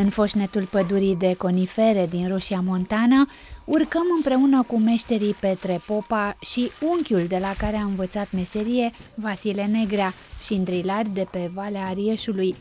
În 0.00 0.08
foșnetul 0.08 0.64
pădurii 0.64 1.16
de 1.16 1.34
conifere 1.34 2.06
din 2.06 2.28
Roșia 2.28 2.60
Montana, 2.64 3.28
urcăm 3.64 4.02
împreună 4.16 4.62
cu 4.62 4.78
meșterii 4.78 5.34
Petre 5.40 5.80
Popa 5.86 6.36
și 6.40 6.70
unchiul 6.90 7.26
de 7.26 7.38
la 7.38 7.54
care 7.58 7.76
a 7.76 7.84
învățat 7.84 8.32
meserie, 8.32 8.90
Vasile 9.14 9.64
Negrea, 9.64 10.12
și 10.42 10.52
îndrilari 10.52 11.08
de 11.08 11.26
pe 11.30 11.50
Valea 11.54 11.86
Arieșului. 11.86 12.54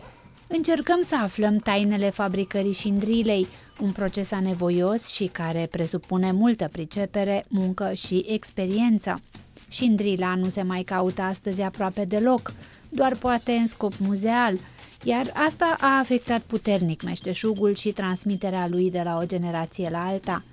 Încercăm 0.47 1.01
să 1.05 1.15
aflăm 1.15 1.57
tainele 1.57 2.09
fabricării 2.09 2.73
șindrilei, 2.73 3.47
un 3.81 3.92
proces 3.92 4.31
anevoios 4.31 5.07
și 5.07 5.25
care 5.25 5.67
presupune 5.71 6.31
multă 6.31 6.69
pricepere, 6.71 7.45
muncă 7.47 7.93
și 7.93 8.25
experiență. 8.28 9.21
Șindrila 9.69 10.36
nu 10.36 10.50
se 10.50 10.61
mai 10.61 10.81
caută 10.81 11.21
astăzi 11.21 11.61
aproape 11.61 12.06
deloc, 12.06 12.54
doar 12.89 13.15
poate 13.15 13.51
în 13.51 13.67
scop 13.67 13.93
muzeal– 13.97 14.54
iar 15.07 15.32
asta 15.34 15.75
a 15.79 15.97
afectat 15.97 16.42
puternic 16.42 17.02
meșteșugul 17.04 17.75
și 17.75 17.92
transmiterea 17.92 18.68
lui 18.68 18.92
de 18.92 19.02
la 19.04 19.18
o 19.18 19.25
generație 19.25 19.89
la 19.89 20.06
alta. 20.06 20.43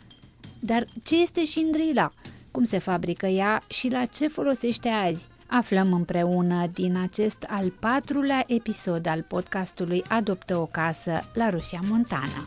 Dar 0.61 0.85
ce 1.03 1.23
este 1.23 1.45
șindrila? 1.45 2.13
Cum 2.51 2.65
se 2.65 2.79
fabrică 2.79 3.27
ea 3.27 3.63
și 3.69 3.89
la 3.89 4.05
ce 4.05 4.29
folosește 4.29 4.89
azi? 4.89 5.27
Aflăm 5.47 5.93
împreună 5.93 6.71
din 6.73 6.97
acest 6.97 7.47
al 7.49 7.71
patrulea 7.71 8.45
episod 8.47 9.07
al 9.07 9.23
podcastului 9.23 10.05
Adoptă 10.09 10.57
o 10.57 10.67
casă 10.67 11.31
la 11.33 11.51
Rusia 11.51 11.81
Montana. 11.89 12.45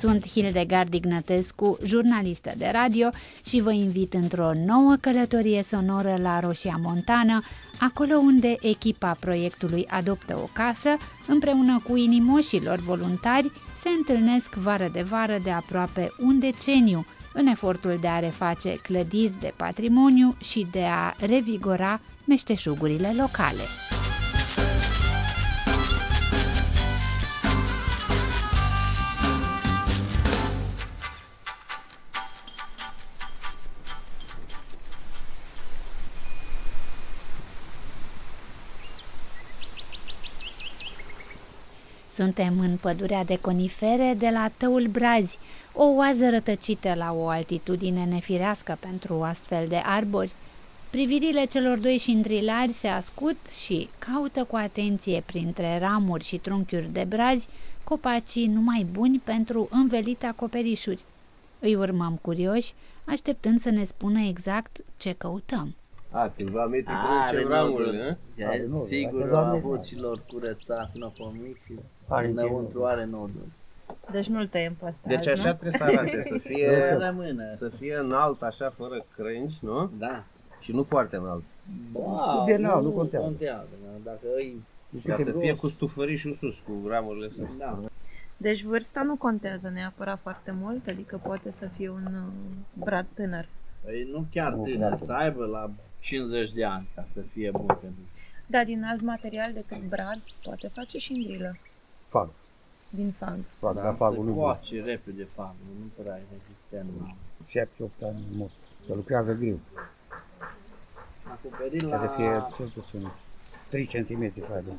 Sunt 0.00 0.28
Hildegard 0.28 0.94
Ignatescu, 0.94 1.78
jurnalistă 1.84 2.52
de 2.56 2.70
radio 2.72 3.08
și 3.46 3.60
vă 3.60 3.72
invit 3.72 4.14
într-o 4.14 4.50
nouă 4.66 4.96
călătorie 5.00 5.62
sonoră 5.62 6.18
la 6.22 6.40
Roșia 6.40 6.78
Montană, 6.82 7.42
acolo 7.80 8.16
unde 8.16 8.56
echipa 8.60 9.16
proiectului 9.20 9.86
Adoptă 9.88 10.36
o 10.36 10.48
casă, 10.52 10.88
împreună 11.26 11.82
cu 11.88 11.96
inimoșilor 11.96 12.78
voluntari, 12.78 13.52
se 13.80 13.88
întâlnesc 13.88 14.54
vară 14.54 14.88
de 14.92 15.02
vară 15.02 15.38
de 15.42 15.50
aproape 15.50 16.12
un 16.18 16.38
deceniu 16.38 17.06
în 17.32 17.46
efortul 17.46 17.98
de 18.00 18.08
a 18.08 18.18
reface 18.18 18.70
clădiri 18.82 19.34
de 19.40 19.52
patrimoniu 19.56 20.36
și 20.42 20.66
de 20.70 20.82
a 20.82 21.14
revigora 21.26 22.00
meșteșugurile 22.26 23.12
locale. 23.16 23.62
Suntem 42.20 42.60
în 42.60 42.76
pădurea 42.76 43.24
de 43.24 43.38
conifere 43.40 44.14
de 44.18 44.28
la 44.32 44.50
Tăul 44.56 44.86
Brazi, 44.86 45.38
o 45.72 45.84
oază 45.84 46.28
rătăcită 46.30 46.94
la 46.94 47.12
o 47.12 47.28
altitudine 47.28 48.04
nefirească 48.04 48.76
pentru 48.80 49.22
astfel 49.22 49.68
de 49.68 49.76
arbori. 49.76 50.30
Privirile 50.90 51.44
celor 51.44 51.78
doi 51.78 51.98
șindrilari 51.98 52.72
se 52.72 52.88
ascut 52.88 53.36
și 53.64 53.88
caută 53.98 54.44
cu 54.44 54.56
atenție 54.56 55.22
printre 55.26 55.78
ramuri 55.78 56.24
și 56.24 56.36
trunchiuri 56.36 56.92
de 56.92 57.04
brazi 57.08 57.48
copacii 57.84 58.46
numai 58.46 58.86
buni 58.92 59.18
pentru 59.24 59.68
învelite 59.70 60.26
acoperișuri. 60.26 61.04
Îi 61.58 61.74
urmăm 61.74 62.18
curioși, 62.22 62.74
așteptând 63.04 63.60
să 63.60 63.70
ne 63.70 63.84
spună 63.84 64.20
exact 64.20 64.76
ce 64.96 65.14
căutăm. 65.18 65.74
A, 66.10 66.32
cândva 66.36 66.66
metri 66.66 66.92
cu 66.92 67.48
ramurile, 67.48 68.18
nu? 68.68 68.84
Sigur, 68.86 69.32
a 69.34 69.50
avut 69.50 69.84
și 69.84 69.96
lor 69.96 70.22
curățat 70.28 70.90
până 70.92 71.12
pe 71.16 71.22
mic 71.42 71.56
și 71.64 71.80
înăuntru 72.08 72.84
are 72.84 73.04
noduri. 73.04 73.48
Deci 74.10 74.26
nu-l 74.26 74.46
tăiem 74.46 74.74
pe 74.74 74.84
ăsta 74.86 75.00
Deci 75.08 75.26
așa 75.26 75.48
nu? 75.48 75.56
trebuie 75.56 75.72
să 75.72 75.82
arate, 75.84 76.22
să 76.28 76.38
fie, 76.48 76.82
Să 76.84 76.96
rămână. 76.96 77.54
să 77.58 77.68
fie 77.68 77.96
înalt, 77.96 78.42
așa, 78.42 78.72
fără 78.76 79.04
crânci, 79.16 79.54
nu? 79.60 79.90
Da. 79.98 80.24
Și 80.60 80.72
nu 80.72 80.82
foarte 80.82 81.16
înalt. 81.16 81.42
Wow, 81.92 82.44
de 82.46 82.52
înalt, 82.54 82.84
nu 82.84 82.90
contează. 82.90 83.24
contează. 83.24 83.66
da. 83.84 84.10
Dacă 84.10 84.26
îi... 84.36 84.62
Ca 85.04 85.16
să 85.16 85.32
fie 85.38 85.54
cu 85.54 85.68
stufărișul 85.68 86.36
sus, 86.40 86.54
cu 86.64 86.88
ramurile 86.88 87.28
sus. 87.28 87.46
Da. 87.58 87.78
Deci 88.36 88.62
vârsta 88.62 89.02
nu 89.02 89.16
contează 89.16 89.70
neapărat 89.74 90.18
foarte 90.18 90.54
mult, 90.60 90.86
adică 90.88 91.20
poate 91.22 91.50
să 91.58 91.66
fie 91.76 91.88
un 91.88 92.04
uh, 92.06 92.32
brad 92.84 93.06
tânăr. 93.14 93.46
Păi 93.84 94.08
nu 94.12 94.24
chiar 94.32 94.52
Nu, 94.52 94.62
tânăr, 94.62 94.88
foarte. 94.88 95.04
să 95.06 95.12
aibă 95.12 95.44
la 95.44 95.70
50 96.00 96.52
de 96.52 96.64
ani 96.64 96.88
ca 96.94 97.06
să 97.14 97.20
fie 97.20 97.50
bun 97.50 97.66
pentru 97.66 98.00
Da, 98.46 98.64
din 98.64 98.84
alt 98.84 99.00
material 99.00 99.52
decât 99.52 99.88
brad 99.88 100.20
poate 100.42 100.68
face 100.68 100.98
și 100.98 101.12
îndrilă, 101.12 101.56
Fag. 102.08 102.28
din 102.90 103.10
fang. 103.10 103.44
Fag, 103.58 103.74
Da, 103.74 103.82
dar 103.82 103.94
fagul 103.94 104.24
se 104.24 104.30
nu 104.30 104.34
coace 104.36 104.82
repede 104.82 105.24
fagul, 105.24 105.66
nu 105.80 106.02
prea 106.02 106.16
e 106.16 106.22
rezistent. 106.30 106.90
7-8 107.48 108.02
ani 108.02 108.24
mult. 108.36 108.50
Se 108.86 108.94
lucrează 108.94 109.32
greu. 109.34 109.58
Acoperit 111.30 111.78
Trebuie 111.78 111.98
să 111.98 112.12
fie 112.16 112.24
la 112.30 112.48
cel 112.56 112.68
puțin 112.68 113.10
3 113.68 113.86
cm 113.86 114.32
fagul. 114.40 114.76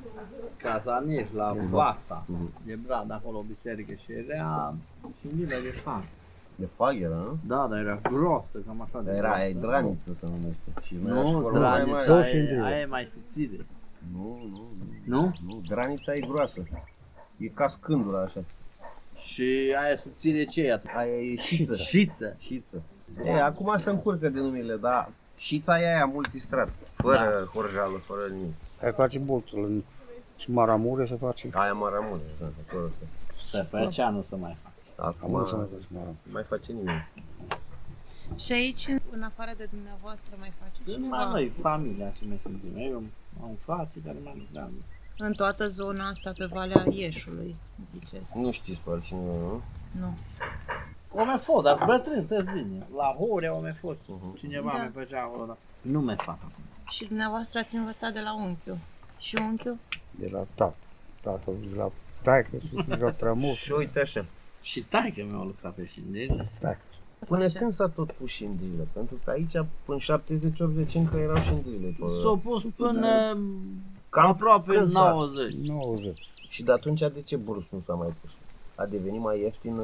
Cazaneș, 0.57 1.25
la 1.33 1.53
Vasa, 1.69 2.25
de 2.65 2.75
brad, 2.75 3.11
acolo 3.11 3.37
o 3.37 3.41
biserică 3.41 3.93
și 3.93 4.11
era 4.11 4.75
și 5.19 5.27
în 5.31 5.47
de 5.47 5.73
fag. 5.83 6.03
De 6.61 6.67
fag 6.75 6.95
era, 7.01 7.15
nu? 7.15 7.37
Da, 7.47 7.67
dar 7.69 7.79
era 7.79 7.99
grosă, 8.09 8.57
cam 8.67 8.81
așa 8.81 8.99
de 9.01 9.05
Dar 9.05 9.15
era 9.15 9.27
groasă. 9.27 9.41
aia 9.43 9.53
draniță 9.59 10.09
să 10.19 10.25
numește. 10.25 10.67
Și 10.85 10.95
era 11.07 11.21
și 11.25 11.31
Nu, 11.33 11.39
formă 11.41 11.59
mai 11.59 11.69
mare. 11.69 11.83
dranița 11.83 12.13
Tot 12.13 12.23
și 12.25 12.35
e, 12.35 12.39
îndrăi. 12.39 12.59
aia 12.71 12.79
e 12.79 12.85
mai 12.85 13.07
subțire. 13.13 13.65
Nu, 14.13 14.39
nu, 14.51 14.63
nu. 15.05 15.19
Nu? 15.19 15.33
Nu, 15.47 15.61
granița 15.67 16.13
e 16.13 16.19
groasă. 16.19 16.63
E 17.37 17.47
ca 17.47 17.67
scândura 17.67 18.21
așa. 18.21 18.39
Și 19.19 19.75
aia 19.81 19.97
subțire 20.03 20.45
ce 20.45 20.61
e? 20.61 20.81
Aia 20.95 21.15
e 21.31 21.35
șiță. 21.35 21.75
Șiță. 21.75 22.35
Șiță. 22.39 22.81
E, 23.25 23.41
acum 23.41 23.75
se 23.83 23.89
încurcă 23.89 24.29
de 24.29 24.39
numele, 24.39 24.75
dar 24.75 25.09
șița 25.37 25.79
e 25.81 25.85
aia 25.95 26.05
multistrat. 26.05 26.69
Fără 26.93 27.17
Da. 27.45 27.59
horjală, 27.59 27.97
fără 28.05 28.21
nimic. 28.33 28.53
Ai 28.83 28.91
face 28.91 29.19
bolțul 29.19 29.65
în 29.65 29.83
și 30.37 30.51
maramure 30.51 31.05
se 31.05 31.15
face. 31.15 31.49
Aia 31.53 31.73
mă 31.73 31.89
rămâne, 31.93 32.23
da, 32.39 32.45
acolo. 32.69 32.87
Se 33.51 33.61
făcea, 33.69 34.09
nu 34.09 34.25
se 34.29 34.35
mai 34.35 34.55
face. 34.63 34.70
Acum 35.01 35.35
Acum 35.35 35.39
nu 35.39 35.47
se 35.47 35.55
mai 35.55 35.67
face 35.71 35.85
maramure. 35.89 36.17
nu 36.23 36.31
mai 36.31 36.43
face 36.43 36.71
nimeni. 36.71 37.07
Și 38.37 38.51
aici, 38.51 38.87
în 39.11 39.21
afară 39.23 39.51
de 39.57 39.67
dumneavoastră, 39.71 40.35
mai 40.39 40.51
face 40.59 40.71
Sunt 40.83 40.95
cineva? 40.95 41.17
mai 41.17 41.31
noi, 41.31 41.51
familia 41.61 42.09
ce 42.09 42.25
ne 42.25 42.37
simțim. 42.43 42.71
Eu 42.77 42.95
am 42.97 43.49
un 43.49 43.55
frate 43.55 43.97
care 44.05 44.17
mai 44.23 44.47
da. 44.51 44.69
În 45.17 45.33
toată 45.33 45.67
zona 45.67 46.07
asta 46.07 46.31
pe 46.37 46.45
Valea 46.45 46.77
Arieșului, 46.81 47.55
ziceți. 47.91 48.25
Nu 48.37 48.51
știți 48.51 48.79
pe 48.83 48.89
altcineva, 48.91 49.23
nu? 49.33 49.61
Nu. 49.99 50.17
O 51.13 51.23
mai 51.23 51.37
fost, 51.37 51.63
dar 51.63 51.83
bătrân, 51.85 52.25
te 52.25 52.41
bine. 52.41 52.87
La 52.95 53.15
Horea 53.17 53.53
o 53.55 53.61
mai 53.61 53.73
fost. 53.73 53.99
Mhm. 54.07 54.37
Cineva 54.37 54.71
Da. 54.71 54.77
mai 54.77 54.91
făcea 54.93 55.21
acolo, 55.21 55.45
dar 55.45 55.57
nu 55.81 56.01
mai 56.01 56.15
fac. 56.17 56.37
Și 56.89 57.05
dumneavoastră 57.07 57.59
ați 57.59 57.75
învățat 57.75 58.13
de 58.13 58.19
la 58.19 58.35
unchiul. 58.35 58.77
Și 59.19 59.35
unchiul? 59.35 59.77
De 60.11 60.29
la 60.31 60.43
tată. 60.55 60.75
Tatăl 61.21 61.53
de 61.69 61.75
la 61.75 61.89
taică, 62.21 62.57
sus, 62.69 62.85
de 62.87 62.95
la 62.95 63.11
trămut. 63.21 63.55
Și 63.55 63.71
uite 63.71 63.99
așa. 63.99 64.25
Și 64.61 64.81
taică 64.83 65.25
mi-a 65.29 65.43
lucrat 65.43 65.73
pe 65.73 65.85
șindele. 65.87 66.51
Taică. 66.59 66.79
Până 67.27 67.41
Face. 67.41 67.57
când 67.57 67.73
s-a 67.73 67.87
tot 67.87 68.11
pus 68.11 68.29
șindrile? 68.29 68.87
Pentru 68.93 69.15
că 69.23 69.29
aici, 69.31 69.51
până 69.85 69.99
70-80 69.99 70.91
încă 70.93 71.17
erau 71.17 71.41
șindrile. 71.43 71.87
Pe... 71.99 72.05
S-a 72.23 72.39
pus 72.43 72.63
până 72.75 73.37
Cam 74.09 74.25
aproape 74.29 74.73
când 74.73 74.91
s-a- 74.91 75.09
90. 75.09 75.53
90. 75.67 76.27
Și 76.49 76.63
de 76.63 76.71
atunci 76.71 76.99
de 76.99 77.21
ce 77.25 77.35
brus 77.35 77.63
nu 77.69 77.79
s-a 77.85 77.93
mai 77.93 78.13
pus? 78.21 78.29
A 78.75 78.85
devenit 78.85 79.21
mai 79.21 79.39
ieftin? 79.41 79.77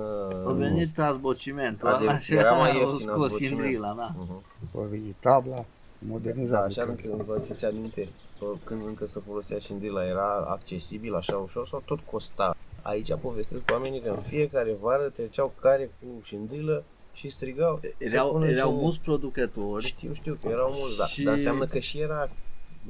A 0.45 0.51
venit 0.51 0.93
transbocimentul 0.93 1.87
Adică 1.87 2.09
ăla 2.09 2.19
și 2.19 2.33
era 2.33 2.51
mai 2.51 2.69
a 2.69 2.73
ieftin 2.73 2.87
scos 2.93 3.03
transbocimentul. 3.03 3.57
șindrila, 3.63 3.93
da. 3.97 4.11
Uh-huh. 4.13 4.75
A 4.75 4.87
venit 4.89 5.15
tabla, 5.19 5.55
Da, 5.55 5.65
modernizat. 5.99 6.65
așa 6.65 6.83
nu 6.83 6.91
când 7.01 7.21
vă 7.21 7.33
aduceți 7.33 7.65
aminte, 7.65 8.07
că 8.39 8.45
când 8.63 8.81
încă 8.85 9.05
se 9.07 9.19
folosea 9.27 9.59
șindila, 9.59 10.05
era 10.05 10.45
accesibil 10.49 11.15
așa 11.15 11.37
ușor 11.37 11.67
sau 11.67 11.81
tot 11.85 11.99
costa. 11.99 12.55
Aici 12.87 13.13
povestesc 13.21 13.71
oamenii 13.71 13.99
că 14.01 14.09
în 14.09 14.21
fiecare 14.21 14.75
vară 14.81 15.03
treceau 15.15 15.53
care 15.61 15.85
cu 15.99 16.07
șindrilă 16.23 16.83
și 17.13 17.29
strigau. 17.31 17.79
Erau, 17.97 18.31
"Pune 18.31 18.49
erau 18.49 18.69
și- 18.71 18.75
mulți 18.77 18.99
producători 18.99 19.85
Știu, 19.85 20.13
știu 20.13 20.37
că 20.41 20.47
erau 20.49 20.71
mulți, 20.71 20.97
dar, 20.97 21.07
Și- 21.07 21.23
dar 21.23 21.33
înseamnă 21.33 21.65
că 21.65 21.79
și 21.79 21.99
era 21.99 22.29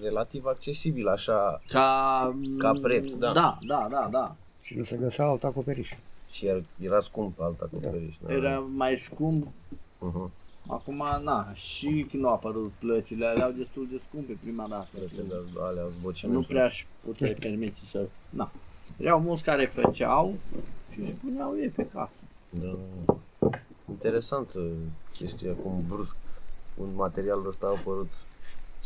relativ 0.01 0.45
accesibil 0.45 1.07
așa 1.07 1.61
ca... 1.67 2.35
Ca 2.57 2.73
preț, 2.81 3.11
da. 3.13 3.31
Da, 3.31 3.57
da, 3.67 3.87
da, 3.91 4.07
da. 4.11 4.35
Și 4.61 4.75
nu 4.75 4.83
se 4.83 4.97
găsea 4.97 5.25
alt 5.25 5.43
acoperiș. 5.43 5.93
și 6.31 6.45
era, 6.45 6.59
era 6.81 6.99
scump 6.99 7.39
alt 7.41 7.59
acoperiș. 7.61 8.15
Da. 8.25 8.33
Era 8.33 8.59
mai 8.59 8.97
scump 8.97 9.47
Uh-huh. 9.97 10.29
Acum, 10.69 11.03
na, 11.23 11.53
și 11.53 12.07
când 12.11 12.25
au 12.25 12.33
apărut 12.33 12.71
plăcile, 12.79 13.33
erau 13.35 13.51
destul 13.51 13.87
de 13.91 14.01
scumpe 14.09 14.37
prima 14.43 14.65
dată. 14.69 14.87
alea 15.59 15.83
zbocime. 15.99 16.33
Nu 16.33 16.41
prea 16.41 16.65
își 16.65 16.87
putea 17.05 17.33
permite 17.39 17.77
să... 17.91 18.05
Na. 18.29 18.51
Erau 18.97 19.19
mulți 19.19 19.43
care 19.43 19.65
făceau 19.65 20.33
și 20.93 20.99
își 20.99 21.11
puneau 21.11 21.57
ei 21.57 21.69
pe 21.69 21.85
casă. 21.93 22.11
Da. 22.49 22.73
Interesant 23.89 24.47
chestia 25.17 25.53
cum 25.55 25.83
brusc 25.87 26.15
un 26.77 26.95
material 26.95 27.45
ăsta 27.47 27.67
a 27.67 27.69
apărut 27.69 28.09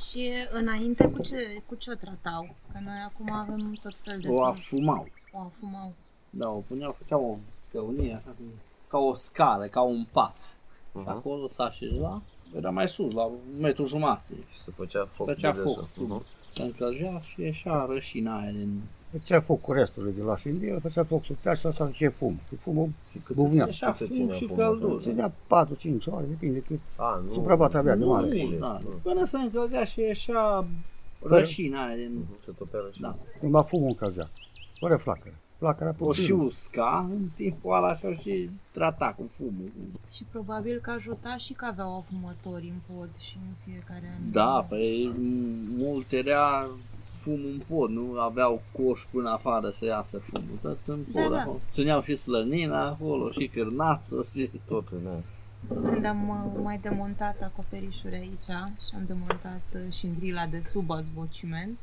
Și 0.09 0.29
înainte 0.51 1.07
cu 1.07 1.21
ce, 1.21 1.61
cu 1.67 1.75
ce 1.75 1.91
o 1.91 1.93
tratau? 1.93 2.55
Că 2.71 2.79
noi 2.83 2.97
acum 3.05 3.31
avem 3.31 3.73
tot 3.83 3.93
fel 4.03 4.19
de 4.19 4.27
O 4.29 4.33
sun. 4.33 4.43
afumau. 4.45 5.07
O 5.31 5.39
afumau. 5.39 5.93
Da, 6.29 6.49
o 6.49 6.59
puneau, 6.67 6.95
făceau 6.97 7.23
o 7.25 7.37
găunie 7.73 8.13
așa, 8.13 8.33
cum- 8.37 8.45
ca 8.87 8.97
o 8.97 9.13
scară, 9.13 9.67
ca 9.67 9.81
un 9.81 10.05
pat. 10.11 10.35
Și 10.91 10.97
Mhm. 10.97 11.09
acolo 11.09 11.49
s-a 11.49 11.63
așeza, 11.63 12.21
era 12.55 12.69
mai 12.69 12.87
sus, 12.87 13.13
la 13.13 13.23
un 13.23 13.37
metru 13.59 13.85
jumate. 13.85 14.33
Și 14.51 14.59
se 14.65 14.71
făcea 14.75 15.09
foc 15.13 15.27
Făcea 15.27 15.51
de 15.51 15.59
foc 15.59 15.75
desubt. 15.75 15.93
sub. 15.93 16.09
Mhm. 16.09 16.25
Se 16.53 16.61
încălzea 16.61 17.19
și 17.19 17.41
ieșea 17.41 17.85
rășina 17.89 18.39
aia 18.39 18.51
din... 18.51 18.81
Făcea 19.11 19.41
foc 19.41 19.61
cu 19.61 19.71
restul 19.71 20.11
de 20.15 20.21
la 20.21 20.37
Sindel, 20.37 20.79
făcea 20.79 21.03
foc 21.03 21.23
sub 21.23 21.35
tea 21.35 21.53
și 21.53 21.65
asta 21.65 21.89
și 21.91 22.07
fum. 22.07 22.39
Și 22.47 22.55
fumul 22.55 22.89
Și 23.11 23.17
cât 23.17 23.35
Buvnea. 23.35 23.65
Ieșea 23.65 23.87
cât 23.87 23.97
se 23.97 24.05
fum 24.05 24.15
ținea 24.15 24.35
și 24.35 24.47
fumul 24.47 24.63
căldură. 24.63 24.85
atunci? 24.87 25.01
ținea 25.03 25.31
4-5 25.31 26.05
ore, 26.05 26.25
depinde 26.25 26.59
cât. 26.59 26.79
A, 26.97 27.21
nu. 27.27 27.33
Suprafața 27.33 27.77
avea 27.79 27.95
de 27.95 28.03
nu 28.03 28.09
mare. 28.11 28.27
zile, 28.29 28.57
Da, 28.57 28.79
nu. 28.83 28.89
până 29.03 29.25
se 29.25 29.37
încălzea 29.37 29.83
și 29.83 29.99
ieșea 29.99 30.65
rășina 31.23 31.85
aia 31.85 31.95
din... 31.95 32.11
Mhm, 32.13 32.37
Se 32.45 32.51
topea 32.57 32.79
rășina. 32.83 33.07
Da. 33.07 33.17
Numai 33.41 33.63
fumul 33.67 33.87
încălzea. 33.87 34.29
Fără 34.79 34.95
flacără. 34.97 35.35
Flacăra 35.57 35.95
O 35.99 36.13
și 36.13 36.31
usca, 36.31 37.07
în 37.11 37.27
timpul 37.35 37.75
ăla 37.75 37.87
așa 37.87 38.13
și 38.13 38.49
trata 38.71 39.13
cu 39.17 39.29
fumul. 39.37 39.71
Și 40.11 40.25
probabil 40.31 40.79
că 40.81 40.91
ajuta 40.91 41.37
și 41.37 41.53
că 41.53 41.65
aveau 41.65 41.97
afumători 41.97 42.73
în 42.73 42.95
pod 42.95 43.09
și 43.17 43.37
în 43.47 43.53
fiecare 43.65 44.13
an. 44.17 44.31
Da, 44.31 44.65
păi 44.69 45.11
m- 45.13 45.77
mult 45.77 46.11
era 46.11 46.69
fum 47.21 47.33
în 47.33 47.61
pod, 47.67 47.89
nu 47.89 48.19
aveau 48.19 48.61
coș 48.71 49.01
până 49.11 49.29
afară 49.29 49.69
să 49.69 49.85
iasă 49.85 50.17
fumul, 50.17 50.57
tot 50.61 50.77
în 50.85 50.99
Da, 51.13 51.21
pod 51.21 51.31
da. 51.31 51.39
acolo. 51.39 51.59
Țineau 51.71 52.01
și 52.01 52.15
slănina 52.15 52.87
acolo, 52.87 53.31
și 53.31 53.47
cârnațul, 53.47 54.25
și... 54.33 54.49
Totul, 54.67 54.99
da. 55.03 55.15
Când 55.89 56.05
am 56.05 56.29
uh, 56.29 56.61
mai 56.63 56.77
demontat 56.77 57.41
acoperișuri 57.41 58.15
aici 58.15 58.43
și 58.87 58.91
am 58.95 59.03
demontat 59.07 59.61
uh, 59.73 59.93
șindrila 59.93 60.45
de 60.45 60.61
sub 60.71 60.91
azbociment, 60.91 61.77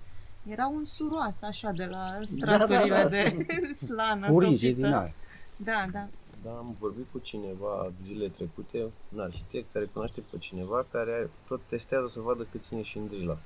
era 0.46 0.66
un 0.66 0.84
suroas 0.84 1.42
așa 1.42 1.70
de 1.76 1.84
la 1.84 2.06
straturile 2.36 2.88
da, 2.88 3.02
da. 3.02 3.08
de 3.08 3.46
slană 3.86 4.30
Uringe 4.30 4.68
topită. 4.68 4.86
din 4.86 4.94
aia. 4.96 5.14
Da, 5.56 5.86
da. 5.92 6.06
Da, 6.44 6.50
am 6.50 6.76
vorbit 6.78 7.06
cu 7.12 7.18
cineva 7.18 7.92
zilele 8.04 8.28
trecute, 8.28 8.78
un 9.14 9.20
arhitect 9.20 9.72
care 9.72 9.84
cunoaște 9.92 10.22
pe 10.30 10.36
cineva 10.38 10.86
care 10.90 11.30
tot 11.48 11.60
testează 11.68 12.10
să 12.12 12.20
vadă 12.20 12.46
cât 12.50 12.60
ține 12.68 12.82
șindrila. 12.82 13.38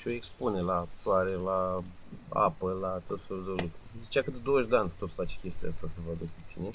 Și 0.00 0.08
o 0.08 0.10
expune 0.10 0.60
la 0.60 0.86
soare, 1.02 1.30
la 1.44 1.82
apă, 2.28 2.78
la 2.80 3.00
tot 3.06 3.20
felul 3.26 3.42
de 3.44 3.50
lucruri. 3.50 3.70
Zicea 4.02 4.22
că 4.22 4.30
de 4.30 4.36
20 4.44 4.68
de 4.70 4.76
ani 4.76 4.92
tot 4.98 5.10
face 5.14 5.34
chestia 5.42 5.68
asta 5.68 5.86
să 5.94 6.00
vadă 6.06 6.18
cât 6.18 6.44
ține. 6.54 6.70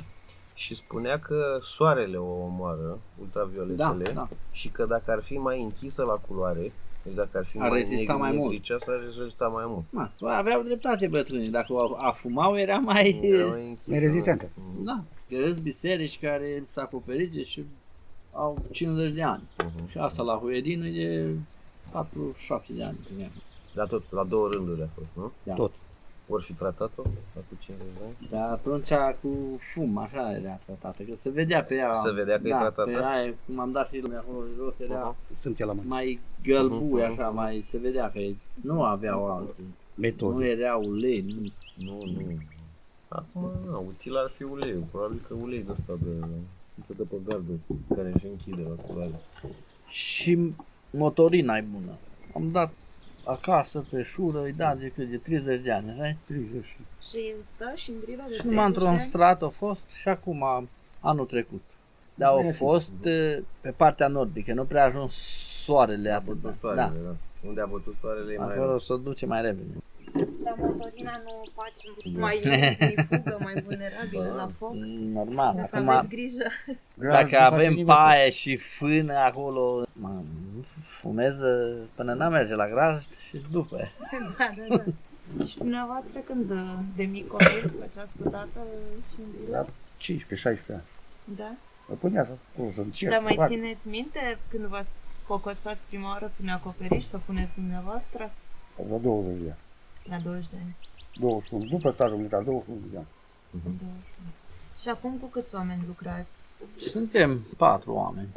Și 0.54 0.76
spunea 0.76 1.20
că 1.20 1.60
soarele 1.76 2.18
o 2.18 2.44
omoară, 2.44 2.82
Da, 2.88 3.22
ultravioletele, 3.22 4.12
da. 4.14 4.28
și 4.52 4.70
că 4.70 4.86
dacă 4.86 5.12
ar 5.12 5.22
fi 5.24 5.34
mai 5.34 5.62
închisă 5.62 6.04
la 6.04 6.14
culoare, 6.28 6.72
deci 7.04 7.14
dacă 7.14 7.38
ar 7.38 7.46
fi 7.46 7.60
Ar 7.60 7.70
mai 7.70 7.80
rezista 7.80 8.14
negri- 8.14 8.20
mai 8.20 8.32
mult. 8.32 8.52
negriceasă, 8.52 8.86
ar 8.88 9.00
rezista 9.16 9.48
mai 9.48 9.64
mult. 9.68 9.86
Ma, 10.20 10.38
aveau 10.38 10.62
dreptate 10.62 11.08
bătrânii, 11.08 11.50
dacă 11.50 11.74
o 11.74 11.96
afumau 11.98 12.58
era 12.58 12.78
mai... 12.78 13.20
Era 13.24 13.46
mai 13.50 13.62
închisă, 13.68 13.90
Mai 13.90 14.00
rezistentă. 14.00 14.50
Mhm. 14.56 14.84
Da, 14.84 15.04
că 15.30 15.36
sunt 15.52 15.58
biserici 15.64 16.20
care 16.20 16.64
s-au 16.74 16.84
acoperit 16.84 17.46
și 17.46 17.66
au 18.32 18.58
50 18.72 19.14
de 19.14 19.24
ani. 19.24 19.44
Mhm. 19.58 19.90
Și 19.90 19.98
asta 19.98 20.24
la 20.24 20.36
Huedină 20.38 20.86
e 20.88 21.36
47 21.96 22.74
de 22.74 22.84
ani. 22.84 22.98
cred. 23.16 23.32
Dar 23.74 23.88
tot, 23.88 24.12
la 24.12 24.24
două 24.24 24.48
rânduri 24.48 24.82
a 24.82 24.88
fost, 24.96 25.08
nu? 25.14 25.32
Da. 25.44 25.54
Tot. 25.54 25.72
Ori 26.30 26.44
fi 26.44 26.54
tratat-o 26.54 27.02
acum 27.02 27.58
50 27.60 27.88
de 27.98 28.04
ani? 28.06 28.28
Dar 28.30 28.50
atunci 28.52 28.92
cu 29.22 29.60
fum, 29.74 29.98
așa 29.98 30.32
era 30.38 30.60
tratată, 30.66 31.04
că 31.04 31.14
se 31.22 31.30
vedea 31.30 31.64
pe 31.64 31.76
ea. 31.76 31.94
Se 32.04 32.12
vedea 32.12 32.40
că 32.42 32.48
e 32.48 32.52
da, 32.52 32.58
tratată? 32.58 32.90
pe 32.92 33.04
aia, 33.04 33.34
cum 33.46 33.60
am 33.60 33.72
dat 33.72 33.90
și 33.90 34.00
lumea 34.02 34.20
acolo 34.20 34.46
jos, 34.58 34.74
era 34.80 35.00
Aha. 35.00 35.16
Sunt 35.34 35.60
la 35.60 35.66
mână. 35.74 35.88
mai 35.88 36.20
gălbuie 36.44 37.08
Mhm, 37.08 37.12
așa, 37.22 37.30
mai 37.30 37.66
se 37.70 37.78
vedea 37.78 38.12
că 38.12 38.20
nu 38.62 38.84
aveau 38.84 39.26
alții. 39.32 39.64
Nu 39.64 40.02
Metode. 40.02 40.46
era 40.46 40.76
ulei, 40.76 41.22
nu. 41.28 41.42
Nu, 41.86 41.98
nu. 42.06 42.38
Acum, 43.08 43.52
na, 43.66 43.78
util 43.78 44.16
ar 44.18 44.30
fi 44.36 44.44
uleiul. 44.44 44.84
Probabil 44.92 45.22
că 45.28 45.34
ulei 45.34 45.64
de 45.64 45.72
ăsta 45.72 45.94
de, 46.04 46.10
de, 46.76 46.94
de 46.98 47.04
pe 47.04 47.16
gardul, 47.28 47.60
care 47.96 48.12
își 48.16 48.26
închide 48.26 48.62
la 48.62 48.84
culoare. 48.84 49.20
Și 49.90 50.54
motorina 50.98 51.58
e 51.58 51.66
bună. 51.72 51.92
Am 52.36 52.50
dat 52.52 52.72
acasă 53.24 53.86
pe 53.92 54.04
șură, 54.04 54.42
îi 54.42 54.54
da 54.54 54.76
de 54.76 54.92
cât 54.96 55.10
de 55.10 55.18
30 55.18 55.62
de 55.62 55.72
ani, 55.72 55.90
așa? 55.90 56.16
30. 56.26 56.78
Și 57.10 57.34
stă 57.56 57.72
șindrila 57.76 58.24
de 58.30 58.36
Și 58.36 58.46
numai 58.46 58.66
într-un 58.66 58.86
30 58.86 58.98
de 58.98 59.02
ani? 59.04 59.10
strat 59.10 59.42
a 59.42 59.48
fost 59.58 59.90
și 60.02 60.08
acum 60.08 60.44
anul 61.00 61.26
trecut. 61.26 61.62
Dar 62.16 62.30
au 62.30 62.38
Bine, 62.40 62.52
fost 62.52 62.92
eh, 63.04 63.38
pe 63.62 63.70
partea 63.78 64.08
nordică, 64.08 64.54
nu 64.54 64.64
prea 64.64 64.84
a 64.84 64.86
ajuns 64.86 65.14
soarele 65.64 66.10
A 66.12 66.16
atât. 66.16 66.28
bătut 66.28 66.60
Da, 66.62 66.74
soarele, 66.74 67.00
da. 67.04 67.16
Unde 67.48 67.62
a 67.62 67.66
bătut 67.66 67.96
soarele 68.02 68.34
e 68.34 68.38
mai 68.38 68.56
acolo 68.56 68.80
se 68.80 68.98
duce 69.04 69.26
mai 69.26 69.42
repede. 69.42 69.78
Dar 70.58 70.68
motorina 70.70 71.22
nu 71.24 71.44
face 71.56 72.18
mai 72.20 72.38
fugă, 73.08 73.38
mai 73.44 73.62
vulnerabilă 73.62 74.34
la 74.36 74.50
foc. 74.58 74.74
Normal, 75.14 75.56
Dacă 75.56 75.76
acum 75.76 75.90
aveți 75.90 76.08
grijă. 76.16 76.46
dacă 76.94 77.40
avem 77.40 77.86
paie 77.86 78.30
și 78.30 78.56
fână 78.56 79.14
acolo, 79.14 79.86
mă, 79.94 80.22
fumeză 80.82 81.76
până 81.96 82.14
n 82.14 82.30
merge 82.32 82.56
la 82.56 82.68
graj 82.68 83.04
și 83.30 83.42
după. 83.52 83.78
da, 84.38 84.52
da, 84.68 84.76
da. 84.76 85.46
Și 85.46 85.58
dumneavoastră 85.58 86.20
când 86.26 86.50
uh, 86.50 86.74
de 86.96 87.04
mic 87.04 87.28
copil 87.28 87.74
făceați 87.80 88.22
cu 88.22 88.30
tatăl 88.30 88.68
șindrila? 89.16 89.62
Da. 89.62 90.58
15-16 90.58 90.60
ani. 90.70 90.84
Da? 91.24 91.52
Mă 91.88 91.96
punea 91.96 92.26
să, 92.26 92.62
o, 92.62 92.72
să 92.76 92.82
încerc. 92.82 93.12
Dar 93.12 93.22
mai 93.22 93.34
să 93.34 93.40
fac. 93.40 93.50
țineți 93.50 93.88
minte 93.88 94.38
când 94.50 94.66
v-ați 94.66 94.90
cocoțat 95.28 95.78
prima 95.88 96.10
oară 96.10 96.32
prin 96.38 96.50
acoperiș 96.50 97.04
să 97.04 97.18
puneți 97.26 97.56
dumneavoastră? 97.56 98.32
La 98.90 98.98
20 98.98 99.42
de 99.42 99.50
ani. 99.50 99.64
La 100.10 100.18
20 100.18 100.46
de 100.52 100.56
ani. 100.64 100.76
21. 101.20 101.64
După 101.66 101.92
stajul 101.92 102.18
militar, 102.18 102.42
21 102.42 102.80
de 102.92 102.98
ani. 102.98 103.08
21. 103.52 103.90
Și 104.82 104.90
acum 104.90 105.18
cu 105.18 105.26
câți 105.26 105.56
oameni 105.56 105.84
lucrați? 105.88 106.42
Suntem 106.90 107.46
patru 107.58 107.94
oameni. 107.94 108.30